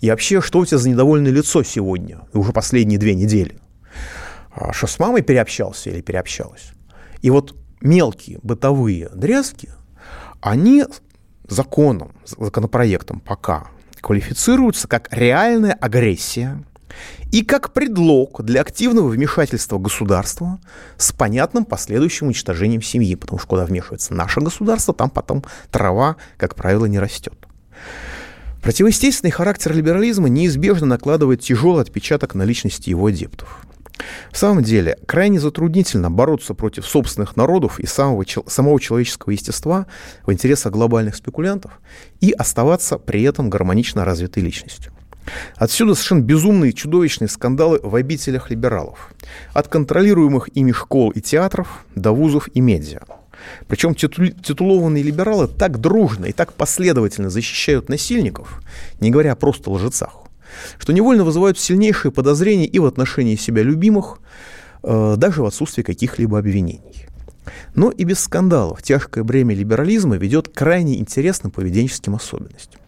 И 0.00 0.10
вообще, 0.10 0.40
что 0.40 0.60
у 0.60 0.66
тебя 0.66 0.78
за 0.78 0.88
недовольное 0.88 1.32
лицо 1.32 1.62
сегодня, 1.62 2.22
уже 2.32 2.52
последние 2.52 2.98
две 2.98 3.14
недели? 3.14 3.58
А 4.52 4.72
что 4.72 4.86
с 4.86 4.98
мамой 4.98 5.22
переобщался 5.22 5.90
или 5.90 6.00
переобщалась? 6.00 6.72
И 7.22 7.30
вот 7.30 7.54
мелкие 7.80 8.40
бытовые 8.42 9.08
дрязги, 9.10 9.68
они 10.40 10.84
законом, 11.48 12.12
законопроектом 12.24 13.20
пока 13.20 13.68
квалифицируются 14.00 14.88
как 14.88 15.08
реальная 15.10 15.72
агрессия 15.72 16.64
и 17.32 17.44
как 17.44 17.72
предлог 17.72 18.42
для 18.42 18.60
активного 18.60 19.08
вмешательства 19.08 19.78
государства 19.78 20.58
с 20.96 21.12
понятным 21.12 21.64
последующим 21.64 22.26
уничтожением 22.26 22.82
семьи, 22.82 23.14
потому 23.14 23.38
что 23.38 23.48
куда 23.48 23.64
вмешивается 23.64 24.14
наше 24.14 24.40
государство, 24.40 24.94
там 24.94 25.10
потом 25.10 25.44
трава, 25.70 26.16
как 26.36 26.54
правило, 26.54 26.86
не 26.86 26.98
растет. 26.98 27.46
Противоестественный 28.62 29.30
характер 29.30 29.74
либерализма 29.74 30.28
неизбежно 30.28 30.86
накладывает 30.86 31.40
тяжелый 31.40 31.80
отпечаток 31.80 32.34
на 32.34 32.42
личности 32.42 32.90
его 32.90 33.06
адептов. 33.06 33.64
В 34.32 34.38
самом 34.38 34.62
деле, 34.62 34.98
крайне 35.06 35.40
затруднительно 35.40 36.10
бороться 36.10 36.54
против 36.54 36.86
собственных 36.86 37.36
народов 37.36 37.80
и 37.80 37.86
самого, 37.86 38.24
самого 38.46 38.80
человеческого 38.80 39.32
естества 39.32 39.86
в 40.24 40.32
интересах 40.32 40.72
глобальных 40.72 41.16
спекулянтов 41.16 41.80
и 42.20 42.32
оставаться 42.32 42.98
при 42.98 43.22
этом 43.22 43.50
гармонично 43.50 44.04
развитой 44.04 44.42
личностью. 44.42 44.92
Отсюда 45.56 45.94
совершенно 45.94 46.22
безумные 46.22 46.72
чудовищные 46.72 47.28
скандалы 47.28 47.80
в 47.82 47.94
обителях 47.94 48.50
либералов. 48.50 49.12
От 49.52 49.68
контролируемых 49.68 50.48
ими 50.54 50.72
школ 50.72 51.10
и 51.10 51.20
театров 51.20 51.84
до 51.94 52.12
вузов 52.12 52.48
и 52.54 52.60
медиа. 52.60 53.00
Причем 53.68 53.94
титулованные 53.94 55.02
либералы 55.02 55.48
так 55.48 55.80
дружно 55.80 56.26
и 56.26 56.32
так 56.32 56.52
последовательно 56.52 57.30
защищают 57.30 57.88
насильников, 57.88 58.62
не 59.00 59.10
говоря 59.10 59.32
о 59.32 59.36
просто 59.36 59.70
лжецах, 59.70 60.14
что 60.78 60.92
невольно 60.92 61.24
вызывают 61.24 61.58
сильнейшие 61.58 62.12
подозрения 62.12 62.66
и 62.66 62.78
в 62.78 62.86
отношении 62.86 63.36
себя 63.36 63.62
любимых, 63.62 64.18
э, 64.82 65.14
даже 65.16 65.42
в 65.42 65.46
отсутствии 65.46 65.82
каких-либо 65.82 66.38
обвинений. 66.38 67.06
Но 67.74 67.90
и 67.90 68.04
без 68.04 68.20
скандалов 68.20 68.82
тяжкое 68.82 69.24
бремя 69.24 69.54
либерализма 69.54 70.16
ведет 70.16 70.48
к 70.48 70.52
крайне 70.52 70.98
интересным 70.98 71.50
поведенческим 71.50 72.14
особенностям. 72.14 72.79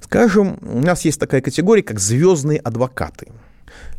Скажем, 0.00 0.58
у 0.62 0.80
нас 0.80 1.04
есть 1.04 1.20
такая 1.20 1.40
категория, 1.40 1.82
как 1.82 1.98
звездные 1.98 2.58
адвокаты– 2.58 3.28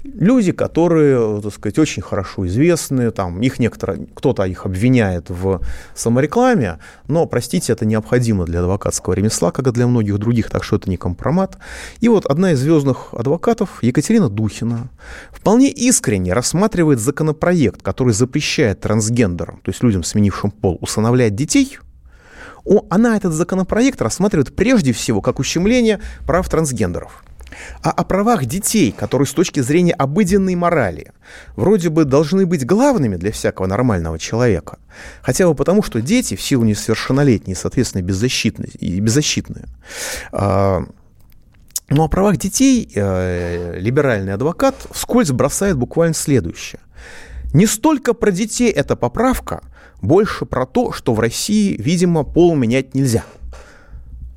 люди, 0.03 0.51
которые, 0.51 1.41
так 1.41 1.53
сказать, 1.53 1.79
очень 1.79 2.01
хорошо 2.01 2.47
известны, 2.47 3.11
там, 3.11 3.41
их 3.41 3.59
некоторые, 3.59 4.07
кто-то 4.13 4.43
их 4.43 4.65
обвиняет 4.65 5.29
в 5.29 5.61
саморекламе, 5.95 6.79
но, 7.07 7.25
простите, 7.25 7.73
это 7.73 7.85
необходимо 7.85 8.45
для 8.45 8.59
адвокатского 8.59 9.13
ремесла, 9.13 9.51
как 9.51 9.67
и 9.67 9.71
для 9.71 9.87
многих 9.87 10.17
других, 10.17 10.49
так 10.49 10.63
что 10.63 10.77
это 10.77 10.89
не 10.89 10.97
компромат. 10.97 11.57
И 11.99 12.09
вот 12.09 12.25
одна 12.25 12.51
из 12.51 12.59
звездных 12.59 13.13
адвокатов, 13.13 13.81
Екатерина 13.81 14.29
Духина, 14.29 14.89
вполне 15.31 15.69
искренне 15.69 16.33
рассматривает 16.33 16.99
законопроект, 16.99 17.81
который 17.81 18.13
запрещает 18.13 18.81
трансгендерам, 18.81 19.59
то 19.63 19.71
есть 19.71 19.83
людям, 19.83 20.03
сменившим 20.03 20.51
пол, 20.51 20.77
усыновлять 20.81 21.35
детей– 21.35 21.77
она 22.89 23.15
этот 23.15 23.33
законопроект 23.33 24.01
рассматривает 24.01 24.55
прежде 24.55 24.93
всего 24.93 25.21
как 25.21 25.39
ущемление 25.39 25.99
прав 26.25 26.47
трансгендеров 26.49 27.23
а 27.81 27.91
о 27.91 28.03
правах 28.03 28.45
детей, 28.45 28.91
которые 28.91 29.27
с 29.27 29.33
точки 29.33 29.59
зрения 29.59 29.93
обыденной 29.93 30.55
морали 30.55 31.11
вроде 31.55 31.89
бы 31.89 32.05
должны 32.05 32.45
быть 32.45 32.65
главными 32.65 33.15
для 33.15 33.31
всякого 33.31 33.67
нормального 33.67 34.19
человека, 34.19 34.79
хотя 35.21 35.47
бы 35.47 35.55
потому, 35.55 35.83
что 35.83 36.01
дети 36.01 36.35
в 36.35 36.41
силу 36.41 36.63
несовершеннолетней, 36.63 37.55
соответственно, 37.55 38.01
беззащитные, 38.01 38.69
и 38.69 38.99
беззащитные. 38.99 39.65
А, 40.31 40.83
но 41.89 42.03
о 42.03 42.09
правах 42.09 42.37
детей 42.37 42.91
э, 42.93 43.79
либеральный 43.79 44.33
адвокат 44.33 44.75
вскользь 44.91 45.31
бросает 45.31 45.77
буквально 45.77 46.13
следующее. 46.13 46.81
Не 47.53 47.65
столько 47.65 48.13
про 48.13 48.31
детей 48.31 48.69
эта 48.69 48.97
поправка, 48.97 49.61
больше 50.01 50.45
про 50.45 50.65
то, 50.65 50.91
что 50.91 51.13
в 51.13 51.19
России, 51.19 51.75
видимо, 51.79 52.23
пол 52.23 52.55
менять 52.55 52.95
нельзя– 52.95 53.23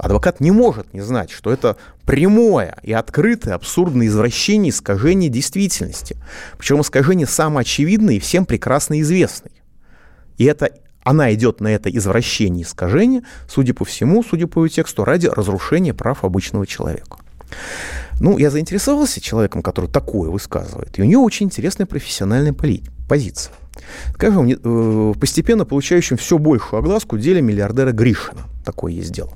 Адвокат 0.00 0.40
не 0.40 0.50
может 0.50 0.94
не 0.94 1.02
знать, 1.02 1.30
что 1.30 1.52
это 1.52 1.76
прямое 2.06 2.74
и 2.82 2.90
открытое 2.90 3.52
абсурдное 3.52 4.06
извращение 4.06 4.70
искажение 4.70 5.28
действительности. 5.28 6.16
Причем 6.56 6.80
искажение 6.80 7.26
самоочевидное 7.26 8.14
и 8.14 8.18
всем 8.18 8.46
прекрасно 8.46 8.98
известное. 9.02 9.52
И 10.38 10.44
это 10.46 10.70
она 11.02 11.34
идет 11.34 11.60
на 11.60 11.68
это 11.68 11.90
извращение 11.90 12.64
искажение, 12.64 13.24
судя 13.46 13.74
по 13.74 13.84
всему, 13.84 14.22
судя 14.22 14.46
по 14.46 14.64
ее 14.64 14.70
тексту, 14.70 15.04
ради 15.04 15.26
разрушения 15.26 15.92
прав 15.92 16.24
обычного 16.24 16.66
человека. 16.66 17.18
Ну, 18.20 18.38
я 18.38 18.48
заинтересовался 18.48 19.20
человеком, 19.20 19.62
который 19.62 19.90
такое 19.90 20.30
высказывает, 20.30 20.98
и 20.98 21.02
у 21.02 21.04
него 21.04 21.24
очень 21.24 21.46
интересная 21.46 21.86
профессиональная 21.86 22.54
позиция. 23.10 23.52
Скажем, 24.14 24.48
э, 24.48 25.14
постепенно 25.18 25.64
получающим 25.64 26.16
все 26.16 26.38
большую 26.38 26.78
огласку 26.78 27.18
деле 27.18 27.42
миллиардера 27.42 27.90
Гришина. 27.90 28.42
Такое 28.64 28.92
есть 28.92 29.10
дело. 29.10 29.32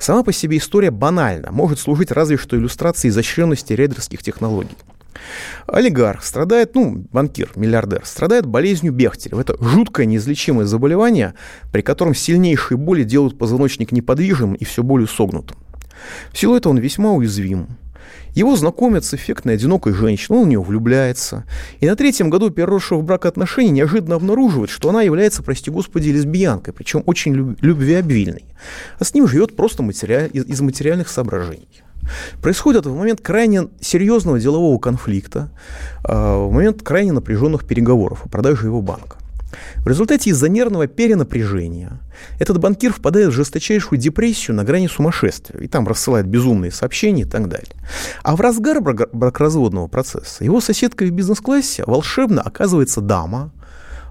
Сама 0.00 0.24
по 0.24 0.32
себе 0.32 0.56
история 0.56 0.90
банальна, 0.90 1.52
может 1.52 1.78
служить 1.78 2.10
разве 2.10 2.36
что 2.36 2.56
иллюстрацией 2.56 3.10
изощренности 3.10 3.74
рейдерских 3.74 4.24
технологий. 4.24 4.76
Олигарх 5.68 6.24
страдает, 6.24 6.74
ну, 6.74 7.04
банкир, 7.12 7.52
миллиардер, 7.54 8.02
страдает 8.04 8.44
болезнью 8.44 8.92
Бехтерева. 8.92 9.40
Это 9.40 9.56
жуткое 9.60 10.06
неизлечимое 10.06 10.66
заболевание, 10.66 11.34
при 11.72 11.82
котором 11.82 12.12
сильнейшие 12.12 12.76
боли 12.76 13.04
делают 13.04 13.38
позвоночник 13.38 13.92
неподвижным 13.92 14.54
и 14.54 14.64
все 14.64 14.82
более 14.82 15.06
согнутым. 15.06 15.56
В 16.32 16.38
силу 16.38 16.56
этого 16.56 16.72
он 16.72 16.78
весьма 16.78 17.12
уязвим. 17.12 17.68
Его 18.34 18.56
знакомят 18.56 19.04
с 19.04 19.14
эффектной 19.14 19.54
одинокой 19.54 19.92
женщиной, 19.92 20.38
он 20.38 20.44
в 20.44 20.48
нее 20.48 20.60
влюбляется. 20.60 21.44
И 21.80 21.86
на 21.86 21.96
третьем 21.96 22.30
году 22.30 22.50
переросшего 22.50 22.98
в 22.98 23.04
брак 23.04 23.26
отношений 23.26 23.70
неожиданно 23.70 24.16
обнаруживает, 24.16 24.70
что 24.70 24.90
она 24.90 25.02
является, 25.02 25.42
прости 25.42 25.70
господи, 25.70 26.10
лесбиянкой, 26.10 26.74
причем 26.74 27.02
очень 27.06 27.56
любвеобильной. 27.60 28.44
А 28.98 29.04
с 29.04 29.14
ним 29.14 29.26
живет 29.26 29.56
просто 29.56 29.82
материаль, 29.82 30.30
из 30.32 30.60
материальных 30.60 31.08
соображений. 31.08 31.82
Происходит 32.40 32.86
в 32.86 32.96
момент 32.96 33.20
крайне 33.20 33.68
серьезного 33.80 34.38
делового 34.38 34.78
конфликта, 34.78 35.50
а, 36.04 36.46
в 36.46 36.52
момент 36.52 36.82
крайне 36.82 37.12
напряженных 37.12 37.66
переговоров 37.66 38.24
о 38.24 38.28
продаже 38.28 38.66
его 38.66 38.80
банка. 38.80 39.16
В 39.76 39.88
результате 39.88 40.30
из-за 40.30 40.48
нервного 40.48 40.86
перенапряжения 40.86 42.00
этот 42.38 42.58
банкир 42.58 42.92
впадает 42.92 43.28
в 43.28 43.32
жесточайшую 43.32 43.98
депрессию 43.98 44.56
на 44.56 44.64
грани 44.64 44.88
сумасшествия, 44.88 45.60
и 45.60 45.68
там 45.68 45.86
рассылает 45.86 46.26
безумные 46.26 46.72
сообщения 46.72 47.22
и 47.22 47.26
так 47.26 47.48
далее. 47.48 47.70
А 48.22 48.36
в 48.36 48.40
разгар 48.40 48.80
бракоразводного 48.80 49.86
процесса 49.86 50.44
его 50.44 50.60
соседка 50.60 51.04
в 51.04 51.10
бизнес-классе 51.10 51.84
волшебно 51.86 52.42
оказывается 52.42 53.00
дама, 53.00 53.52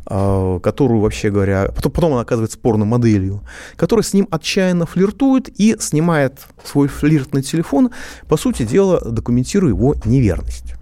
а, 0.05 0.59
которую, 0.59 1.01
вообще 1.01 1.31
говоря, 1.31 1.71
потом, 1.75 1.91
потом 1.91 2.13
она 2.13 2.21
оказывается 2.21 2.59
порно-моделью, 2.59 3.41
которая 3.75 4.03
с 4.03 4.13
ним 4.13 4.27
отчаянно 4.31 4.85
флиртует 4.85 5.49
и 5.59 5.75
снимает 5.79 6.41
свой 6.63 6.87
флирт 6.87 7.33
на 7.33 7.41
телефон, 7.41 7.91
по 8.27 8.37
сути 8.37 8.63
дела, 8.63 9.01
документируя 9.01 9.71
его 9.71 9.95
неверность. 10.05 10.75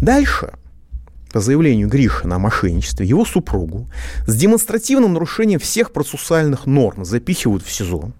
Дальше– 0.00 0.52
по 1.34 1.40
заявлению 1.40 1.88
Гришина 1.88 2.36
о 2.36 2.38
мошенничестве, 2.38 3.04
его 3.04 3.24
супругу 3.24 3.88
с 4.24 4.36
демонстративным 4.36 5.14
нарушением 5.14 5.58
всех 5.58 5.90
процессуальных 5.90 6.64
норм 6.64 7.04
запихивают 7.04 7.64
в 7.64 7.72
СИЗО. 7.72 8.12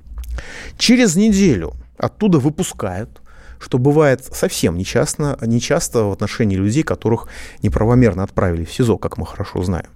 Через 0.78 1.14
неделю 1.14 1.74
оттуда 1.96 2.40
выпускают, 2.40 3.22
что 3.60 3.78
бывает 3.78 4.24
совсем 4.24 4.76
нечасто, 4.76 5.38
нечасто 5.42 6.06
в 6.06 6.10
отношении 6.10 6.56
людей, 6.56 6.82
которых 6.82 7.28
неправомерно 7.62 8.24
отправили 8.24 8.64
в 8.64 8.72
СИЗО, 8.72 8.98
как 8.98 9.16
мы 9.16 9.26
хорошо 9.26 9.62
знаем. 9.62 9.90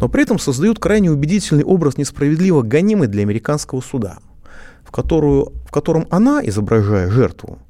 Но 0.00 0.08
при 0.08 0.24
этом 0.24 0.40
создают 0.40 0.80
крайне 0.80 1.12
убедительный 1.12 1.62
образ 1.62 1.96
несправедливо 1.96 2.62
гонимый 2.62 3.06
для 3.06 3.22
американского 3.22 3.80
суда, 3.82 4.18
в, 4.84 4.90
которую, 4.90 5.52
в 5.64 5.70
котором 5.70 6.08
она, 6.10 6.40
изображая 6.42 7.08
жертву, 7.08 7.60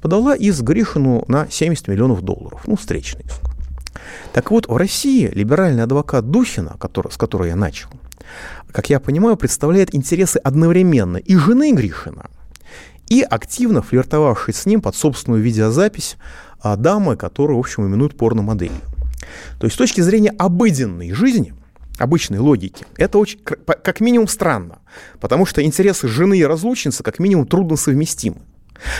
подала 0.00 0.34
из 0.34 0.58
Гришину 0.62 1.26
на 1.28 1.46
70 1.50 1.88
миллионов 1.88 2.22
долларов, 2.22 2.62
ну, 2.66 2.76
встречный 2.76 3.26
иск. 3.26 3.47
Так 4.32 4.50
вот, 4.50 4.68
в 4.68 4.76
России 4.76 5.26
либеральный 5.26 5.82
адвокат 5.82 6.30
Духина, 6.30 6.76
который, 6.78 7.10
с 7.12 7.16
которой 7.16 7.48
я 7.48 7.56
начал, 7.56 7.88
как 8.72 8.90
я 8.90 9.00
понимаю, 9.00 9.36
представляет 9.36 9.94
интересы 9.94 10.38
одновременно 10.38 11.16
и 11.16 11.36
жены 11.36 11.72
Гришина, 11.72 12.26
и 13.08 13.22
активно 13.22 13.82
флиртовавшей 13.82 14.52
с 14.52 14.66
ним 14.66 14.82
под 14.82 14.94
собственную 14.94 15.42
видеозапись 15.42 16.16
а, 16.60 16.76
дамы, 16.76 17.16
которую, 17.16 17.56
в 17.56 17.60
общем, 17.60 17.86
именуют 17.86 18.16
порномоделью. 18.16 18.80
То 19.58 19.66
есть 19.66 19.74
с 19.74 19.78
точки 19.78 20.00
зрения 20.00 20.30
обыденной 20.30 21.12
жизни, 21.12 21.54
обычной 21.98 22.38
логики, 22.38 22.86
это 22.96 23.18
очень, 23.18 23.40
как 23.40 24.00
минимум 24.00 24.28
странно, 24.28 24.78
потому 25.20 25.46
что 25.46 25.62
интересы 25.62 26.08
жены 26.08 26.38
и 26.38 26.44
разлучницы 26.44 27.02
как 27.02 27.18
минимум 27.18 27.46
трудно 27.46 27.76
совместимы. 27.76 28.38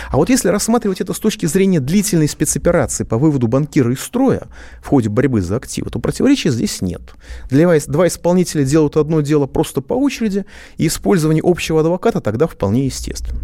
А 0.09 0.17
вот 0.17 0.29
если 0.29 0.49
рассматривать 0.49 1.01
это 1.01 1.13
с 1.13 1.19
точки 1.19 1.45
зрения 1.45 1.79
длительной 1.79 2.27
спецоперации 2.27 3.03
по 3.03 3.17
выводу 3.17 3.47
банкира 3.47 3.93
из 3.93 4.01
строя 4.01 4.47
в 4.81 4.87
ходе 4.87 5.09
борьбы 5.09 5.41
за 5.41 5.57
активы, 5.57 5.89
то 5.89 5.99
противоречия 5.99 6.51
здесь 6.51 6.81
нет. 6.81 7.01
Для 7.49 7.79
два 7.87 8.07
исполнителя 8.07 8.63
делают 8.63 8.97
одно 8.97 9.21
дело 9.21 9.45
просто 9.45 9.81
по 9.81 9.93
очереди, 9.93 10.45
и 10.77 10.87
использование 10.87 11.43
общего 11.45 11.81
адвоката 11.81 12.21
тогда 12.21 12.47
вполне 12.47 12.85
естественно. 12.85 13.39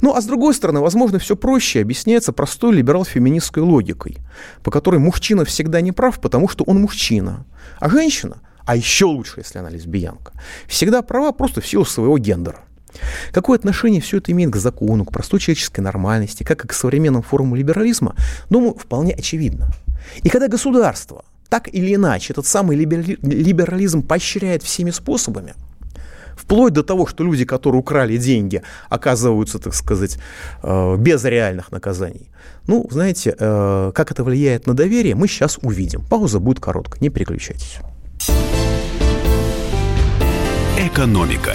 Ну, 0.00 0.14
а 0.14 0.20
с 0.20 0.26
другой 0.26 0.54
стороны, 0.54 0.80
возможно, 0.80 1.18
все 1.18 1.36
проще 1.36 1.80
объясняется 1.80 2.32
простой 2.32 2.74
либерал-феминистской 2.74 3.62
логикой, 3.62 4.18
по 4.62 4.70
которой 4.70 4.98
мужчина 4.98 5.44
всегда 5.44 5.80
не 5.80 5.92
прав, 5.92 6.20
потому 6.20 6.48
что 6.48 6.64
он 6.64 6.80
мужчина, 6.80 7.46
а 7.80 7.88
женщина, 7.88 8.42
а 8.64 8.76
еще 8.76 9.06
лучше, 9.06 9.40
если 9.40 9.58
она 9.58 9.70
лесбиянка, 9.70 10.32
всегда 10.66 11.02
права 11.02 11.32
просто 11.32 11.60
в 11.60 11.66
силу 11.66 11.84
своего 11.84 12.18
гендера. 12.18 12.60
Какое 13.32 13.58
отношение 13.58 14.00
все 14.00 14.18
это 14.18 14.32
имеет 14.32 14.50
к 14.50 14.56
закону, 14.56 15.04
к 15.04 15.12
простой 15.12 15.40
человеческой 15.40 15.80
нормальности, 15.80 16.42
как 16.42 16.64
и 16.64 16.68
к 16.68 16.72
современным 16.72 17.22
формам 17.22 17.54
либерализма, 17.54 18.14
думаю, 18.50 18.74
вполне 18.74 19.14
очевидно. 19.14 19.68
И 20.22 20.28
когда 20.28 20.48
государство 20.48 21.24
так 21.48 21.68
или 21.68 21.94
иначе 21.94 22.32
этот 22.32 22.46
самый 22.46 22.76
либерализм 22.76 24.02
поощряет 24.02 24.62
всеми 24.62 24.90
способами, 24.90 25.54
Вплоть 26.34 26.72
до 26.72 26.82
того, 26.82 27.06
что 27.06 27.24
люди, 27.24 27.44
которые 27.44 27.80
украли 27.80 28.16
деньги, 28.16 28.62
оказываются, 28.88 29.58
так 29.58 29.74
сказать, 29.74 30.18
э, 30.62 30.96
без 30.98 31.24
реальных 31.24 31.70
наказаний. 31.72 32.30
Ну, 32.66 32.86
знаете, 32.90 33.34
э, 33.38 33.92
как 33.94 34.10
это 34.10 34.24
влияет 34.24 34.66
на 34.66 34.74
доверие, 34.74 35.14
мы 35.14 35.28
сейчас 35.28 35.58
увидим. 35.62 36.02
Пауза 36.08 36.40
будет 36.40 36.60
короткая, 36.60 37.00
не 37.00 37.10
переключайтесь. 37.10 37.78
Экономика. 40.78 41.54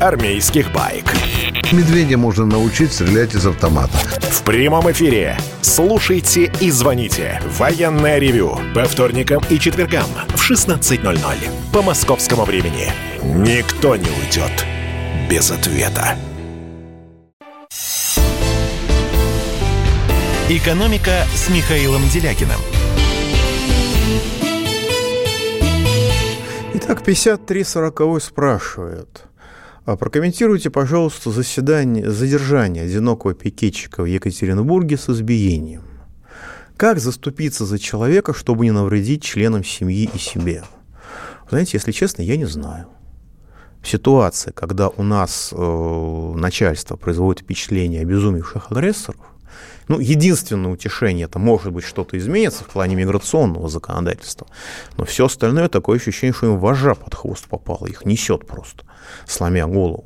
армейских 0.00 0.72
байк. 0.72 1.04
Медведя 1.72 2.16
можно 2.16 2.46
научить 2.46 2.92
стрелять 2.92 3.34
из 3.34 3.46
автомата. 3.46 3.98
В 4.30 4.42
прямом 4.42 4.90
эфире. 4.90 5.36
Слушайте 5.62 6.52
и 6.60 6.70
звоните. 6.70 7.40
Военное 7.58 8.18
ревю. 8.18 8.58
По 8.74 8.84
вторникам 8.84 9.42
и 9.50 9.58
четвергам 9.58 10.06
в 10.28 10.50
16.00. 10.50 11.18
По 11.72 11.82
московскому 11.82 12.44
времени. 12.44 12.92
Никто 13.22 13.96
не 13.96 14.08
уйдет 14.08 14.66
без 15.30 15.50
ответа. 15.50 16.16
Экономика 20.48 21.26
с 21.34 21.50
Михаилом 21.50 22.08
Делякиным. 22.08 22.58
Итак, 26.72 27.04
5340 27.04 28.22
спрашивает. 28.22 29.24
А 29.24 29.27
прокомментируйте, 29.96 30.70
пожалуйста, 30.70 31.30
заседание, 31.30 32.10
задержание 32.10 32.84
одинокого 32.84 33.34
пикетчика 33.34 34.02
в 34.02 34.06
Екатеринбурге 34.06 34.96
с 34.96 35.08
избиением. 35.08 35.82
Как 36.76 37.00
заступиться 37.00 37.64
за 37.64 37.78
человека, 37.78 38.32
чтобы 38.34 38.64
не 38.64 38.70
навредить 38.70 39.22
членам 39.22 39.64
семьи 39.64 40.08
и 40.12 40.18
себе? 40.18 40.62
Знаете, 41.50 41.72
если 41.74 41.92
честно, 41.92 42.22
я 42.22 42.36
не 42.36 42.44
знаю. 42.44 42.86
Ситуация, 43.82 44.52
когда 44.52 44.88
у 44.88 45.02
нас 45.02 45.50
э, 45.52 46.32
начальство 46.36 46.96
производит 46.96 47.42
впечатление 47.42 48.02
обезумевших 48.02 48.70
агрессоров, 48.70 49.20
ну, 49.88 49.98
единственное 49.98 50.70
утешение, 50.70 51.24
это 51.24 51.38
может 51.38 51.72
быть 51.72 51.84
что-то 51.84 52.18
изменится 52.18 52.64
в 52.64 52.68
плане 52.68 52.94
миграционного 52.94 53.68
законодательства, 53.68 54.46
но 54.98 55.04
все 55.04 55.26
остальное 55.26 55.68
такое 55.68 55.98
ощущение, 55.98 56.34
что 56.34 56.46
им 56.46 56.58
вожа 56.58 56.94
под 56.94 57.14
хвост 57.14 57.46
попало, 57.46 57.86
их 57.86 58.04
несет 58.04 58.46
просто, 58.46 58.84
сломя 59.26 59.66
голову. 59.66 60.04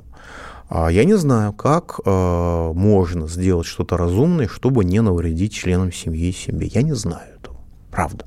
А 0.69 0.91
я 0.91 1.05
не 1.05 1.19
знаю, 1.19 1.53
как 1.53 2.01
э, 2.05 2.73
можно 2.75 3.29
сделать 3.29 3.67
что-то 3.67 3.99
разумное, 3.99 4.49
чтобы 4.49 4.85
не 4.85 5.03
навредить 5.03 5.53
членам 5.53 5.93
семьи 5.93 6.31
и 6.31 6.33
себе. 6.33 6.67
Я 6.67 6.81
не 6.81 6.95
знаю 6.95 7.35
этого, 7.37 7.59
правда. 7.91 8.25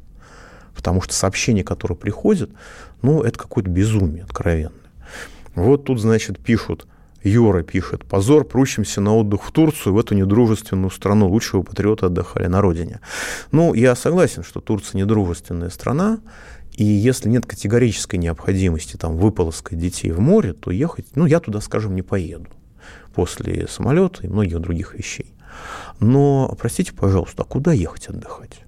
Потому 0.75 1.01
что 1.01 1.13
сообщения, 1.13 1.63
которые 1.63 1.97
приходят, 1.97 2.51
ну, 3.01 3.23
это 3.23 3.39
какое-то 3.39 3.69
безумие 3.69 4.23
откровенное. 4.25 4.73
Вот 5.55 5.85
тут, 5.85 5.99
значит, 5.99 6.37
пишут, 6.37 6.85
Юра 7.23 7.63
пишет, 7.63 8.05
позор, 8.05 8.45
прущимся 8.45 9.01
на 9.01 9.15
отдых 9.15 9.43
в 9.43 9.51
Турцию, 9.51 9.93
в 9.93 9.99
эту 9.99 10.13
недружественную 10.13 10.91
страну. 10.91 11.27
Лучшего 11.27 11.63
патриота 11.63 12.05
отдыхали 12.05 12.45
на 12.45 12.61
родине. 12.61 12.99
Ну, 13.51 13.73
я 13.73 13.95
согласен, 13.95 14.43
что 14.43 14.59
Турция 14.59 14.99
недружественная 14.99 15.71
страна, 15.71 16.19
и 16.77 16.83
если 16.83 17.29
нет 17.29 17.45
категорической 17.45 18.19
необходимости 18.19 18.97
там 18.97 19.15
выполоскать 19.15 19.79
детей 19.79 20.11
в 20.11 20.19
море, 20.19 20.53
то 20.53 20.71
ехать, 20.71 21.07
ну, 21.15 21.25
я 21.25 21.39
туда, 21.39 21.61
скажем, 21.61 21.95
не 21.95 22.01
поеду 22.01 22.47
после 23.13 23.67
самолета 23.67 24.23
и 24.23 24.27
многих 24.27 24.59
других 24.59 24.93
вещей. 24.93 25.33
Но, 26.01 26.53
простите, 26.59 26.93
пожалуйста, 26.93 27.43
а 27.43 27.45
куда 27.45 27.71
ехать 27.71 28.07
отдыхать? 28.07 28.59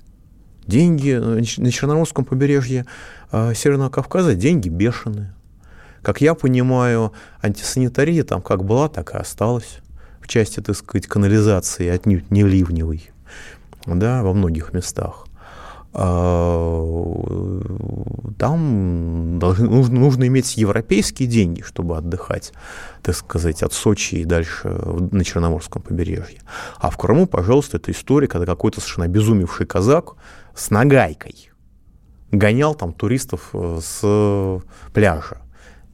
Деньги 0.66 1.14
на 1.14 1.72
Черноморском 1.72 2.24
побережье 2.24 2.86
а, 3.30 3.53
Северного 3.53 3.89
Кавказа, 3.89 4.36
деньги 4.36 4.70
бешеные. 4.70 5.34
Как 6.01 6.22
я 6.22 6.34
понимаю, 6.34 7.12
антисанитария 7.41 8.24
там 8.24 8.41
как 8.41 8.64
была, 8.64 8.88
так 8.88 9.14
и 9.14 9.18
осталась 9.18 9.80
в 10.22 10.28
части, 10.28 10.62
так 10.62 10.78
сказать, 10.78 11.08
канализации, 11.08 11.88
отнюдь 11.88 12.32
не 12.32 12.43
ливневой, 12.43 13.10
да, 13.86 14.24
во 14.24 14.34
многих 14.34 14.72
местах. 14.72 15.26
А, 15.99 16.79
там 18.37 19.39
нужно, 19.39 19.99
нужно 19.99 20.27
иметь 20.27 20.55
европейские 20.55 21.27
деньги, 21.27 21.61
чтобы 21.61 21.97
отдыхать, 21.97 22.53
так 23.01 23.15
сказать, 23.15 23.63
от 23.63 23.73
Сочи 23.73 24.15
и 24.15 24.23
дальше 24.23 24.67
на 24.67 25.23
Черноморском 25.23 25.81
побережье. 25.81 26.41
А 26.77 26.91
в 26.91 26.97
Крыму, 26.97 27.25
пожалуйста, 27.25 27.77
это 27.77 27.91
история, 27.91 28.27
когда 28.27 28.45
какой-то 28.45 28.79
совершенно 28.79 29.05
обезумевший 29.05 29.65
казак 29.65 30.13
с 30.55 30.69
нагайкой 30.69 31.49
гонял 32.31 32.75
там 32.75 32.93
туристов 32.93 33.49
э, 33.53 33.79
с 33.81 34.61
пляжа 34.93 35.41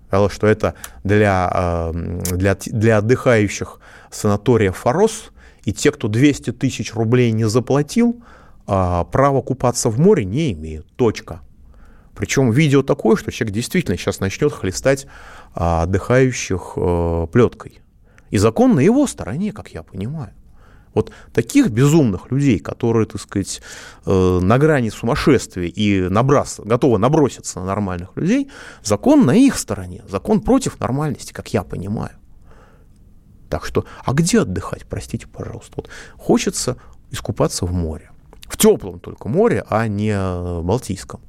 сказала, 0.07 0.29
что 0.29 0.47
это 0.47 0.75
для, 1.03 1.91
эм, 1.91 2.19
для, 2.19 2.55
для 2.55 2.97
отдыхающих 2.97 3.79
санатория 4.11 4.71
«Форос», 4.71 5.31
и 5.63 5.73
те, 5.73 5.91
кто 5.91 6.07
200 6.07 6.51
тысяч 6.51 6.93
рублей 6.93 7.31
не 7.31 7.47
заплатил, 7.47 8.21
а, 8.65 9.03
право 9.05 9.41
купаться 9.41 9.89
в 9.89 9.99
море 9.99 10.25
не 10.25 10.53
имеют. 10.53 10.87
Точка. 10.95 11.41
Причем 12.15 12.51
видео 12.51 12.83
такое, 12.83 13.15
что 13.15 13.31
человек 13.31 13.55
действительно 13.55 13.97
сейчас 13.97 14.19
начнет 14.19 14.53
хлестать 14.53 15.07
а, 15.55 15.83
отдыхающих 15.83 16.73
э, 16.75 17.27
плеткой. 17.31 17.81
И 18.29 18.37
закон 18.37 18.75
на 18.75 18.79
его 18.79 19.07
стороне, 19.07 19.51
как 19.51 19.69
я 19.69 19.83
понимаю. 19.83 20.33
Вот 20.93 21.11
таких 21.33 21.69
безумных 21.69 22.31
людей, 22.31 22.59
которые, 22.59 23.07
так 23.07 23.19
сказать, 23.19 23.61
э, 24.05 24.39
на 24.41 24.57
грани 24.59 24.89
сумасшествия 24.89 25.67
и 25.67 26.07
набрас, 26.07 26.59
готовы 26.63 26.99
наброситься 26.99 27.59
на 27.59 27.65
нормальных 27.65 28.15
людей, 28.15 28.51
закон 28.83 29.25
на 29.25 29.35
их 29.35 29.57
стороне, 29.57 30.03
закон 30.07 30.41
против 30.41 30.79
нормальности, 30.79 31.33
как 31.33 31.51
я 31.53 31.63
понимаю. 31.63 32.13
Так 33.49 33.65
что, 33.65 33.85
а 34.03 34.13
где 34.13 34.41
отдыхать, 34.41 34.85
простите, 34.87 35.27
пожалуйста? 35.27 35.73
Вот 35.75 35.89
хочется 36.17 36.77
искупаться 37.11 37.65
в 37.65 37.71
море. 37.71 38.12
В 38.47 38.57
теплом 38.57 38.99
только 38.99 39.29
море, 39.29 39.63
а 39.69 39.87
не 39.87 40.13
Балтийском. 40.61 41.21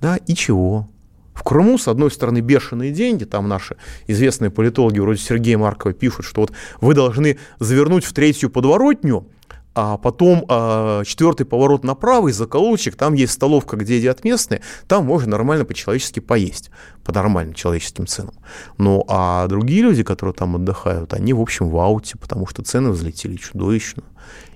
Да, 0.00 0.16
и 0.16 0.34
чего? 0.34 0.88
В 1.34 1.42
Крыму, 1.42 1.78
с 1.78 1.88
одной 1.88 2.10
стороны, 2.10 2.38
бешеные 2.38 2.92
деньги, 2.92 3.24
там 3.24 3.48
наши 3.48 3.76
известные 4.06 4.50
политологи 4.50 5.00
вроде 5.00 5.20
Сергея 5.20 5.58
Маркова 5.58 5.92
пишут, 5.92 6.24
что 6.24 6.42
вот 6.42 6.52
вы 6.80 6.94
должны 6.94 7.38
завернуть 7.58 8.04
в 8.04 8.12
третью 8.12 8.50
подворотню, 8.50 9.26
а 9.74 9.98
потом 9.98 10.44
а, 10.48 11.02
четвертый 11.04 11.44
поворот 11.44 11.82
направо 11.84 12.28
из 12.28 12.36
заколочек, 12.36 12.96
там 12.96 13.14
есть 13.14 13.32
столовка, 13.32 13.76
где 13.76 13.96
едят 13.96 14.22
местные, 14.24 14.62
там 14.86 15.04
можно 15.04 15.32
нормально 15.32 15.64
по-человечески 15.64 16.20
поесть, 16.20 16.70
по 17.02 17.12
нормальным 17.12 17.54
человеческим 17.54 18.06
ценам. 18.06 18.34
Ну, 18.78 19.04
а 19.08 19.46
другие 19.48 19.82
люди, 19.82 20.02
которые 20.04 20.34
там 20.34 20.56
отдыхают, 20.56 21.12
они, 21.12 21.32
в 21.32 21.40
общем, 21.40 21.68
в 21.68 21.78
ауте, 21.78 22.16
потому 22.18 22.46
что 22.46 22.62
цены 22.62 22.90
взлетели 22.90 23.36
чудовищно. 23.36 24.04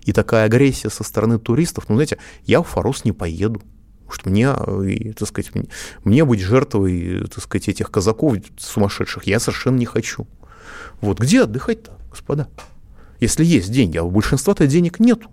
И 0.03 0.13
такая 0.13 0.47
агрессия 0.47 0.89
со 0.89 1.03
стороны 1.03 1.39
туристов, 1.39 1.85
ну, 1.89 1.97
знаете, 1.97 2.19
я 2.45 2.63
в 2.63 2.69
Форос 2.69 3.05
не 3.05 3.13
поеду, 3.13 3.61
что 4.09 4.31
мне, 4.31 4.49
э, 4.49 5.13
так 5.19 5.29
сказать, 5.29 5.51
мне 6.05 6.25
быть 6.25 6.41
жертвой, 6.41 7.27
так 7.29 7.43
сказать, 7.43 7.69
этих 7.69 7.91
казаков 7.91 8.37
сумасшедших 8.57 9.25
я 9.25 9.41
совершенно 9.41 9.77
не 9.77 9.85
хочу. 9.85 10.27
Вот 11.01 11.19
где 11.19 11.43
отдыхать-то, 11.43 11.93
господа? 12.09 12.49
Если 13.21 13.45
есть 13.45 13.71
деньги, 13.71 13.99
а 13.99 14.05
у 14.05 14.11
большинства-то 14.11 14.67
денег 14.67 15.01
нету. 15.01 15.29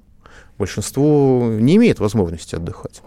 Большинство 0.57 1.49
не 1.51 1.75
имеет 1.75 1.99
возможности 1.99 2.55
отдыхать. 2.55 3.01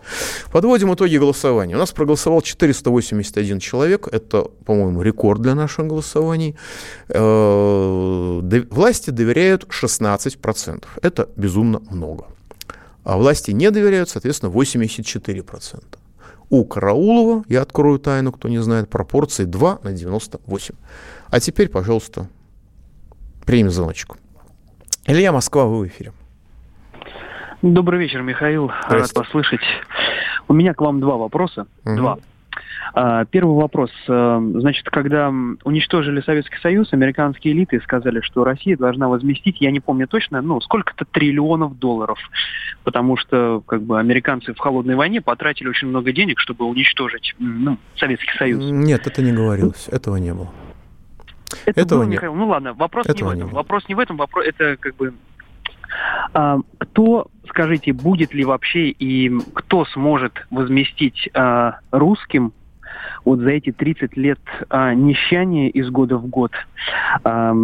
Подводим 0.52 0.92
итоги 0.92 1.16
голосования. 1.16 1.76
У 1.76 1.78
нас 1.78 1.92
проголосовал 1.92 2.42
481 2.42 3.58
человек. 3.58 4.06
Это, 4.12 4.42
по-моему, 4.66 5.00
рекорд 5.00 5.40
для 5.40 5.54
наших 5.54 5.86
голосований. 5.86 6.56
Э, 7.08 8.62
власти 8.70 9.10
доверяют 9.10 9.64
16%. 9.64 10.84
Это 11.00 11.28
безумно 11.36 11.80
много 11.90 12.26
а 13.08 13.16
власти 13.16 13.52
не 13.52 13.70
доверяют, 13.70 14.10
соответственно, 14.10 14.50
84%. 14.50 15.82
У 16.50 16.64
Караулова, 16.64 17.42
я 17.48 17.62
открою 17.62 17.98
тайну, 17.98 18.32
кто 18.32 18.48
не 18.48 18.62
знает, 18.62 18.90
пропорции 18.90 19.44
2 19.44 19.78
на 19.82 19.92
98. 19.92 20.74
А 21.30 21.40
теперь, 21.40 21.70
пожалуйста, 21.70 22.28
примем 23.46 23.70
звоночку. 23.70 24.18
Илья 25.08 25.32
Москва, 25.32 25.64
вы 25.64 25.86
в 25.86 25.88
эфире. 25.88 26.12
Добрый 27.62 27.98
вечер, 27.98 28.20
Михаил. 28.20 28.70
Рад 28.88 29.10
послышать. 29.14 29.62
У 30.48 30.52
меня 30.52 30.74
к 30.74 30.82
вам 30.82 31.00
два 31.00 31.16
вопроса. 31.16 31.66
Угу. 31.86 31.96
Два. 31.96 32.18
А, 32.92 33.24
первый 33.24 33.56
вопрос. 33.56 33.90
Э, 34.06 34.38
значит, 34.56 34.90
когда 34.90 35.32
уничтожили 35.64 36.20
Советский 36.20 36.58
Союз, 36.58 36.92
американские 36.92 37.54
элиты 37.54 37.80
сказали, 37.80 38.20
что 38.20 38.44
Россия 38.44 38.76
должна 38.76 39.08
возместить, 39.08 39.62
я 39.62 39.70
не 39.70 39.80
помню 39.80 40.06
точно, 40.06 40.42
ну, 40.42 40.60
сколько-то 40.60 41.06
триллионов 41.06 41.78
долларов. 41.78 42.18
Потому 42.84 43.16
что, 43.16 43.62
как 43.66 43.82
бы, 43.82 43.98
американцы 43.98 44.52
в 44.52 44.58
холодной 44.58 44.94
войне 44.94 45.22
потратили 45.22 45.68
очень 45.68 45.88
много 45.88 46.12
денег, 46.12 46.38
чтобы 46.38 46.66
уничтожить 46.66 47.34
ну, 47.38 47.78
Советский 47.96 48.36
Союз. 48.36 48.62
Нет, 48.62 49.06
это 49.06 49.22
не 49.22 49.32
говорилось, 49.32 49.88
этого 49.88 50.16
не 50.16 50.34
было. 50.34 50.52
Это 51.68 51.82
Этого 51.82 52.00
было, 52.00 52.08
Михаил. 52.08 52.34
Ну 52.34 52.48
ладно, 52.48 52.72
вопрос 52.72 53.06
Этого 53.06 53.32
не 53.32 53.34
в 53.34 53.36
этом. 53.36 53.48
Не 53.50 53.54
вопрос 53.54 53.88
не 53.88 53.94
в 53.94 53.98
этом, 53.98 54.16
вопрос 54.16 54.46
это 54.46 54.76
как 54.76 54.96
бы 54.96 55.14
а, 56.32 56.58
кто, 56.78 57.26
скажите, 57.48 57.92
будет 57.92 58.34
ли 58.34 58.44
вообще 58.44 58.88
и 58.88 59.30
кто 59.54 59.84
сможет 59.86 60.46
возместить 60.50 61.28
а, 61.34 61.78
русским 61.90 62.52
вот 63.24 63.40
за 63.40 63.50
эти 63.50 63.72
30 63.72 64.16
лет 64.16 64.40
а, 64.70 64.94
нищания 64.94 65.68
из 65.68 65.90
года 65.90 66.16
в 66.16 66.26
год 66.26 66.52
а, 67.24 67.54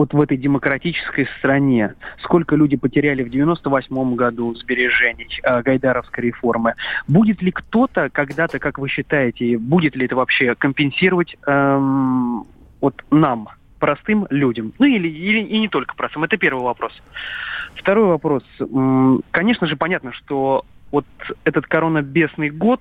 вот 0.00 0.14
в 0.14 0.20
этой 0.22 0.38
демократической 0.38 1.28
стране. 1.38 1.94
Сколько 2.22 2.56
люди 2.56 2.74
потеряли 2.74 3.22
в 3.22 3.28
98 3.28 4.14
году 4.14 4.54
сбережений 4.54 5.28
э, 5.42 5.60
Гайдаровской 5.60 6.24
реформы. 6.24 6.74
Будет 7.06 7.42
ли 7.42 7.50
кто-то 7.50 8.08
когда-то, 8.08 8.58
как 8.58 8.78
вы 8.78 8.88
считаете, 8.88 9.58
будет 9.58 9.94
ли 9.96 10.06
это 10.06 10.16
вообще 10.16 10.54
компенсировать 10.54 11.36
эм, 11.46 12.46
вот 12.80 12.94
нам, 13.10 13.50
простым 13.78 14.26
людям? 14.30 14.72
Ну 14.78 14.86
или, 14.86 15.06
или 15.06 15.40
и 15.40 15.58
не 15.58 15.68
только 15.68 15.94
простым. 15.94 16.24
Это 16.24 16.38
первый 16.38 16.64
вопрос. 16.64 16.94
Второй 17.74 18.06
вопрос. 18.06 18.42
Конечно 19.32 19.66
же, 19.66 19.76
понятно, 19.76 20.14
что 20.14 20.64
вот 20.92 21.04
этот 21.44 21.66
коронабесный 21.66 22.48
год 22.48 22.80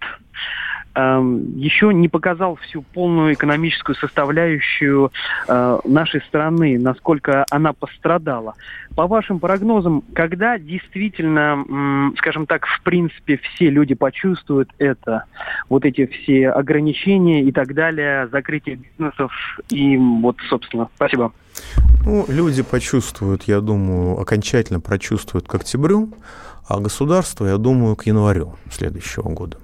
еще 1.56 1.94
не 1.94 2.08
показал 2.08 2.56
всю 2.58 2.82
полную 2.82 3.34
экономическую 3.34 3.96
составляющую 3.96 5.12
э, 5.48 5.80
нашей 5.86 6.22
страны, 6.22 6.80
насколько 6.80 7.46
она 7.50 7.74
пострадала. 7.74 8.56
По 8.96 9.08
вашим 9.08 9.40
прогнозам, 9.40 10.04
когда 10.14 10.58
действительно, 10.58 12.12
скажем 12.18 12.46
так, 12.46 12.66
в 12.66 12.82
принципе, 12.84 13.38
все 13.38 13.70
люди 13.70 13.96
почувствуют 13.96 14.70
это, 14.78 15.26
вот 15.70 15.86
эти 15.86 16.06
все 16.06 16.50
ограничения 16.50 17.44
и 17.44 17.52
так 17.52 17.74
далее, 17.74 18.28
закрытие 18.28 18.76
бизнесов 18.78 19.32
и 19.70 19.98
вот, 19.98 20.38
собственно, 20.50 20.90
спасибо. 20.96 21.32
Ну, 22.06 22.26
люди 22.28 22.64
почувствуют, 22.64 23.44
я 23.44 23.62
думаю, 23.62 24.20
окончательно 24.20 24.80
прочувствуют 24.80 25.48
к 25.48 25.56
октябрю, 25.56 26.14
а 26.68 26.80
государство, 26.80 27.46
я 27.46 27.58
думаю, 27.58 27.96
к 27.96 28.06
январю 28.06 28.56
следующего 28.72 29.30
года. 29.30 29.58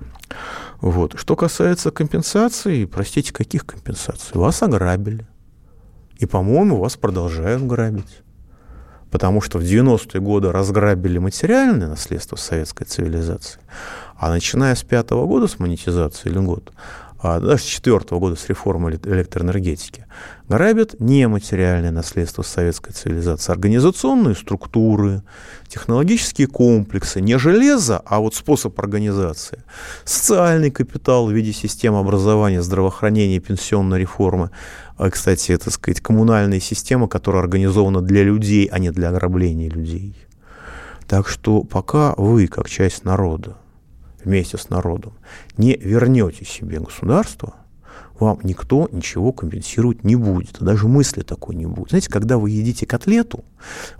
Вот. 0.85 1.17
Что 1.17 1.35
касается 1.35 1.89
компенсаций, 1.89 2.85
простите, 2.85 3.33
каких 3.33 3.65
компенсаций? 3.65 4.33
Вас 4.35 4.61
ограбили. 4.61 5.25
И, 6.19 6.27
по-моему, 6.27 6.77
вас 6.77 6.95
продолжают 6.95 7.63
грабить. 7.63 8.21
Потому 9.09 9.41
что 9.41 9.57
в 9.57 9.63
90-е 9.63 10.21
годы 10.21 10.51
разграбили 10.51 11.17
материальное 11.17 11.87
наследство 11.87 12.35
советской 12.35 12.83
цивилизации, 12.83 13.61
а 14.15 14.29
начиная 14.29 14.75
с 14.75 14.83
пятого 14.83 15.25
года, 15.25 15.47
с 15.47 15.57
монетизации 15.57 16.29
а 16.29 16.75
даже 17.21 17.63
с 17.63 17.65
четвертого 17.65 18.19
года 18.19 18.35
с 18.35 18.47
реформы 18.49 18.91
электроэнергетики, 18.91 20.05
грабят 20.47 20.99
нематериальное 20.99 21.91
наследство 21.91 22.43
советской 22.43 22.91
цивилизации, 22.91 23.51
организационные 23.51 24.35
структуры, 24.35 25.23
технологические 25.67 26.47
комплексы, 26.47 27.21
не 27.21 27.37
железо, 27.39 28.01
а 28.05 28.19
вот 28.19 28.35
способ 28.35 28.79
организации, 28.79 29.63
социальный 30.03 30.71
капитал 30.71 31.27
в 31.27 31.31
виде 31.31 31.53
системы 31.53 31.99
образования, 31.99 32.61
здравоохранения, 32.61 33.39
пенсионной 33.39 33.99
реформы, 33.99 34.51
а, 34.97 35.09
кстати, 35.09 35.51
это, 35.51 35.71
сказать, 35.71 36.01
коммунальная 36.01 36.59
система, 36.59 37.07
которая 37.07 37.41
организована 37.41 38.01
для 38.01 38.23
людей, 38.23 38.67
а 38.71 38.79
не 38.79 38.91
для 38.91 39.09
ограбления 39.09 39.69
людей. 39.69 40.15
Так 41.07 41.27
что 41.27 41.63
пока 41.63 42.13
вы, 42.17 42.47
как 42.47 42.69
часть 42.69 43.03
народа, 43.03 43.57
вместе 44.25 44.57
с 44.57 44.69
народом, 44.69 45.13
не 45.57 45.75
вернете 45.75 46.45
себе 46.45 46.79
государство, 46.79 47.55
вам 48.19 48.39
никто 48.43 48.87
ничего 48.91 49.33
компенсировать 49.33 50.03
не 50.03 50.15
будет. 50.15 50.57
Даже 50.61 50.87
мысли 50.87 51.21
такой 51.21 51.55
не 51.55 51.65
будет. 51.65 51.89
Знаете, 51.89 52.09
когда 52.09 52.37
вы 52.37 52.49
едите 52.49 52.85
котлету, 52.85 53.43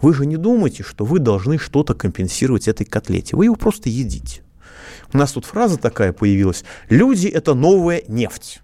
вы 0.02 0.14
же 0.14 0.26
не 0.26 0.38
думаете, 0.38 0.84
что 0.84 1.04
вы 1.04 1.20
должны 1.20 1.58
что-то 1.58 1.94
компенсировать 1.94 2.68
этой 2.68 2.86
котлете. 2.86 3.36
Вы 3.36 3.46
его 3.46 3.56
просто 3.56 3.90
едите. 3.90 4.42
У 5.14 5.18
нас 5.18 5.34
тут 5.34 5.46
фраза 5.46 5.78
такая 5.78 6.14
появилась. 6.14 6.64
Люди– 6.90 7.28
это 7.34 7.54
новая 7.54 8.04
нефть. 8.08 8.62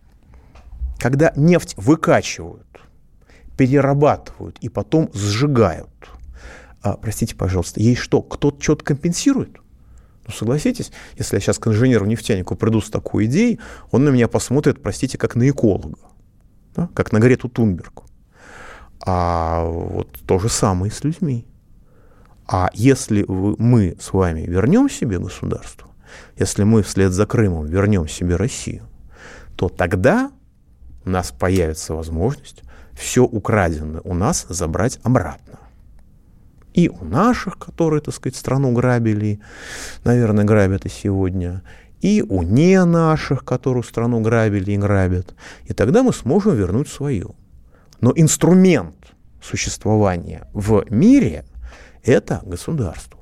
Когда 0.99 1.33
нефть 1.35 1.73
выкачивают, 1.77 2.67
перерабатывают 3.57 4.57
и 4.61 4.69
потом 4.69 5.09
сжигают, 5.13 5.89
а, 6.81 6.97
простите, 6.97 7.35
пожалуйста, 7.35 7.79
ей 7.79 7.95
что, 7.95 8.21
кто-то 8.21 8.61
что-то 8.61 8.83
компенсирует? 8.83 9.60
Ну, 10.31 10.37
согласитесь, 10.37 10.91
если 11.17 11.35
я 11.35 11.41
сейчас 11.41 11.59
к 11.59 11.67
инженеру-нефтянику 11.67 12.55
приду 12.55 12.79
с 12.79 12.89
такой 12.89 13.25
идеей, 13.25 13.59
он 13.91 14.05
на 14.05 14.09
меня 14.09 14.29
посмотрит, 14.29 14.81
простите, 14.81 15.17
как 15.17 15.35
на 15.35 15.49
эколога, 15.49 15.97
да? 16.73 16.89
как 16.93 17.11
на 17.11 17.19
Грету 17.19 17.49
Тунберг. 17.49 18.03
А 19.05 19.65
вот 19.65 20.07
то 20.25 20.39
же 20.39 20.47
самое 20.47 20.91
с 20.91 21.03
людьми. 21.03 21.45
А 22.47 22.69
если 22.73 23.23
вы, 23.23 23.55
мы 23.57 23.97
с 23.99 24.13
вами 24.13 24.41
вернем 24.41 24.89
себе 24.89 25.19
государство, 25.19 25.89
если 26.37 26.63
мы 26.63 26.81
вслед 26.81 27.11
за 27.11 27.25
Крымом 27.25 27.65
вернем 27.65 28.07
себе 28.07 28.37
Россию, 28.37 28.83
то 29.57 29.67
тогда 29.67 30.31
у 31.03 31.09
нас 31.09 31.31
появится 31.31 31.93
возможность 31.93 32.63
все 32.93 33.23
украденное 33.23 34.01
у 34.03 34.13
нас 34.13 34.45
забрать 34.47 34.99
обратно 35.03 35.59
и 36.73 36.89
у 36.89 37.03
наших, 37.03 37.57
которые, 37.57 38.01
так 38.01 38.13
сказать, 38.13 38.35
страну 38.35 38.71
грабили, 38.71 39.39
наверное, 40.03 40.45
грабят 40.45 40.85
и 40.85 40.89
сегодня, 40.89 41.63
и 42.01 42.23
у 42.27 42.41
не 42.41 42.83
наших, 42.83 43.45
которую 43.45 43.83
страну 43.83 44.21
грабили 44.21 44.71
и 44.71 44.77
грабят. 44.77 45.35
И 45.65 45.73
тогда 45.73 46.03
мы 46.03 46.13
сможем 46.13 46.55
вернуть 46.55 46.89
свою. 46.89 47.35
Но 47.99 48.11
инструмент 48.15 48.95
существования 49.41 50.47
в 50.53 50.85
мире– 50.89 51.45
это 52.03 52.41
государство. 52.45 53.19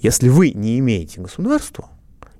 Если 0.00 0.28
вы 0.28 0.50
не 0.50 0.78
имеете 0.80 1.22
государства, 1.22 1.88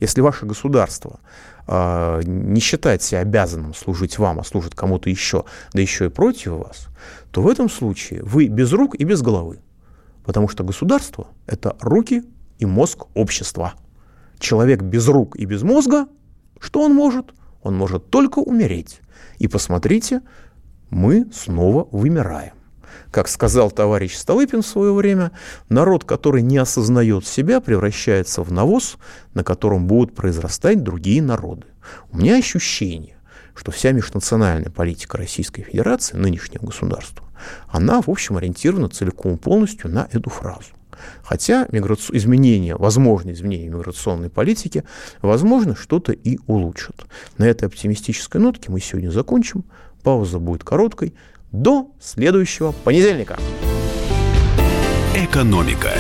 если 0.01 0.21
ваше 0.21 0.45
государство 0.45 1.21
э, 1.67 2.21
не 2.25 2.61
считает 2.61 3.01
себя 3.01 3.21
обязанным 3.21 3.73
служить 3.73 4.19
вам, 4.19 4.41
а 4.41 4.45
служит 4.45 4.75
кому-то 4.75 5.09
еще, 5.09 5.45
да 5.73 5.81
еще 5.81 6.07
и 6.07 6.11
против 6.11 6.53
вас, 6.53 6.89
то 7.31 7.41
в 7.41 7.49
этом 7.49 7.71
случае 7.71 8.23
вы 8.23 8.49
без 8.49 8.73
рук 8.73 8.95
и 8.97 9.05
без 9.05 9.23
головы. 9.23 9.61
Потому 10.25 10.49
что 10.49 10.65
государство– 10.65 11.29
это 11.47 11.77
руки 11.81 12.25
и 12.59 12.67
мозг 12.67 13.05
общества. 13.15 13.75
Человек 14.39 14.83
без 14.83 15.07
рук 15.09 15.37
и 15.37 15.45
без 15.45 15.63
мозга, 15.63 16.07
что 16.61 16.81
он 16.81 16.95
может? 16.95 17.35
Он 17.63 17.77
может 17.77 18.11
только 18.11 18.39
умереть. 18.39 19.01
И 19.39 19.49
посмотрите, 19.49 20.23
мы 20.91 21.27
снова 21.33 21.89
вымираем. 21.91 22.55
Как 23.11 23.29
сказал 23.29 23.71
товарищ 23.71 24.17
Столыпин 24.17 24.63
в 24.63 24.67
свое 24.67 24.93
время, 24.93 25.33
народ, 25.69 26.05
который 26.05 26.43
не 26.43 26.59
осознает 26.59 27.27
себя, 27.27 27.61
превращается 27.61 28.43
в 28.43 28.53
навоз, 28.53 28.97
на 29.35 29.45
котором 29.45 29.87
будут 29.87 30.15
произрастать 30.15 30.83
другие 30.83 31.23
народы. 31.23 31.67
У 32.11 32.19
меня 32.19 32.37
ощущение, 32.37 33.14
что 33.55 33.71
вся 33.71 33.93
межнациональная 33.93 34.71
политика 34.71 35.17
Российской 35.17 35.63
Федерации, 35.63 36.17
нынешнего 36.17 36.67
государства, 36.67 37.27
она, 37.69 38.03
в 38.03 38.09
общем, 38.09 38.37
ориентирована 38.37 38.89
целиком 38.89 39.35
и 39.35 39.39
полностью 39.39 39.91
на 39.91 40.09
эту 40.13 40.31
фразу. 40.31 40.71
Хотя 41.23 41.67
миграци... 41.71 42.17
изменения, 42.17 42.77
возможные 42.77 43.35
изменения 43.35 43.69
миграционной 43.69 44.31
политики, 44.31 44.85
возможно, 45.23 45.75
что-то 45.75 46.13
и 46.13 46.39
улучшат. 46.47 47.05
На 47.39 47.45
этой 47.45 47.67
оптимистической 47.67 48.41
нотке 48.41 48.71
мы 48.71 48.81
сегодня 48.81 49.11
закончим. 49.11 49.65
Пауза 50.03 50.39
будет 50.39 50.65
короткой. 50.65 51.15
До 51.53 51.91
следующего 52.01 52.73
понедельника. 52.73 53.39
Экономика. 55.15 55.91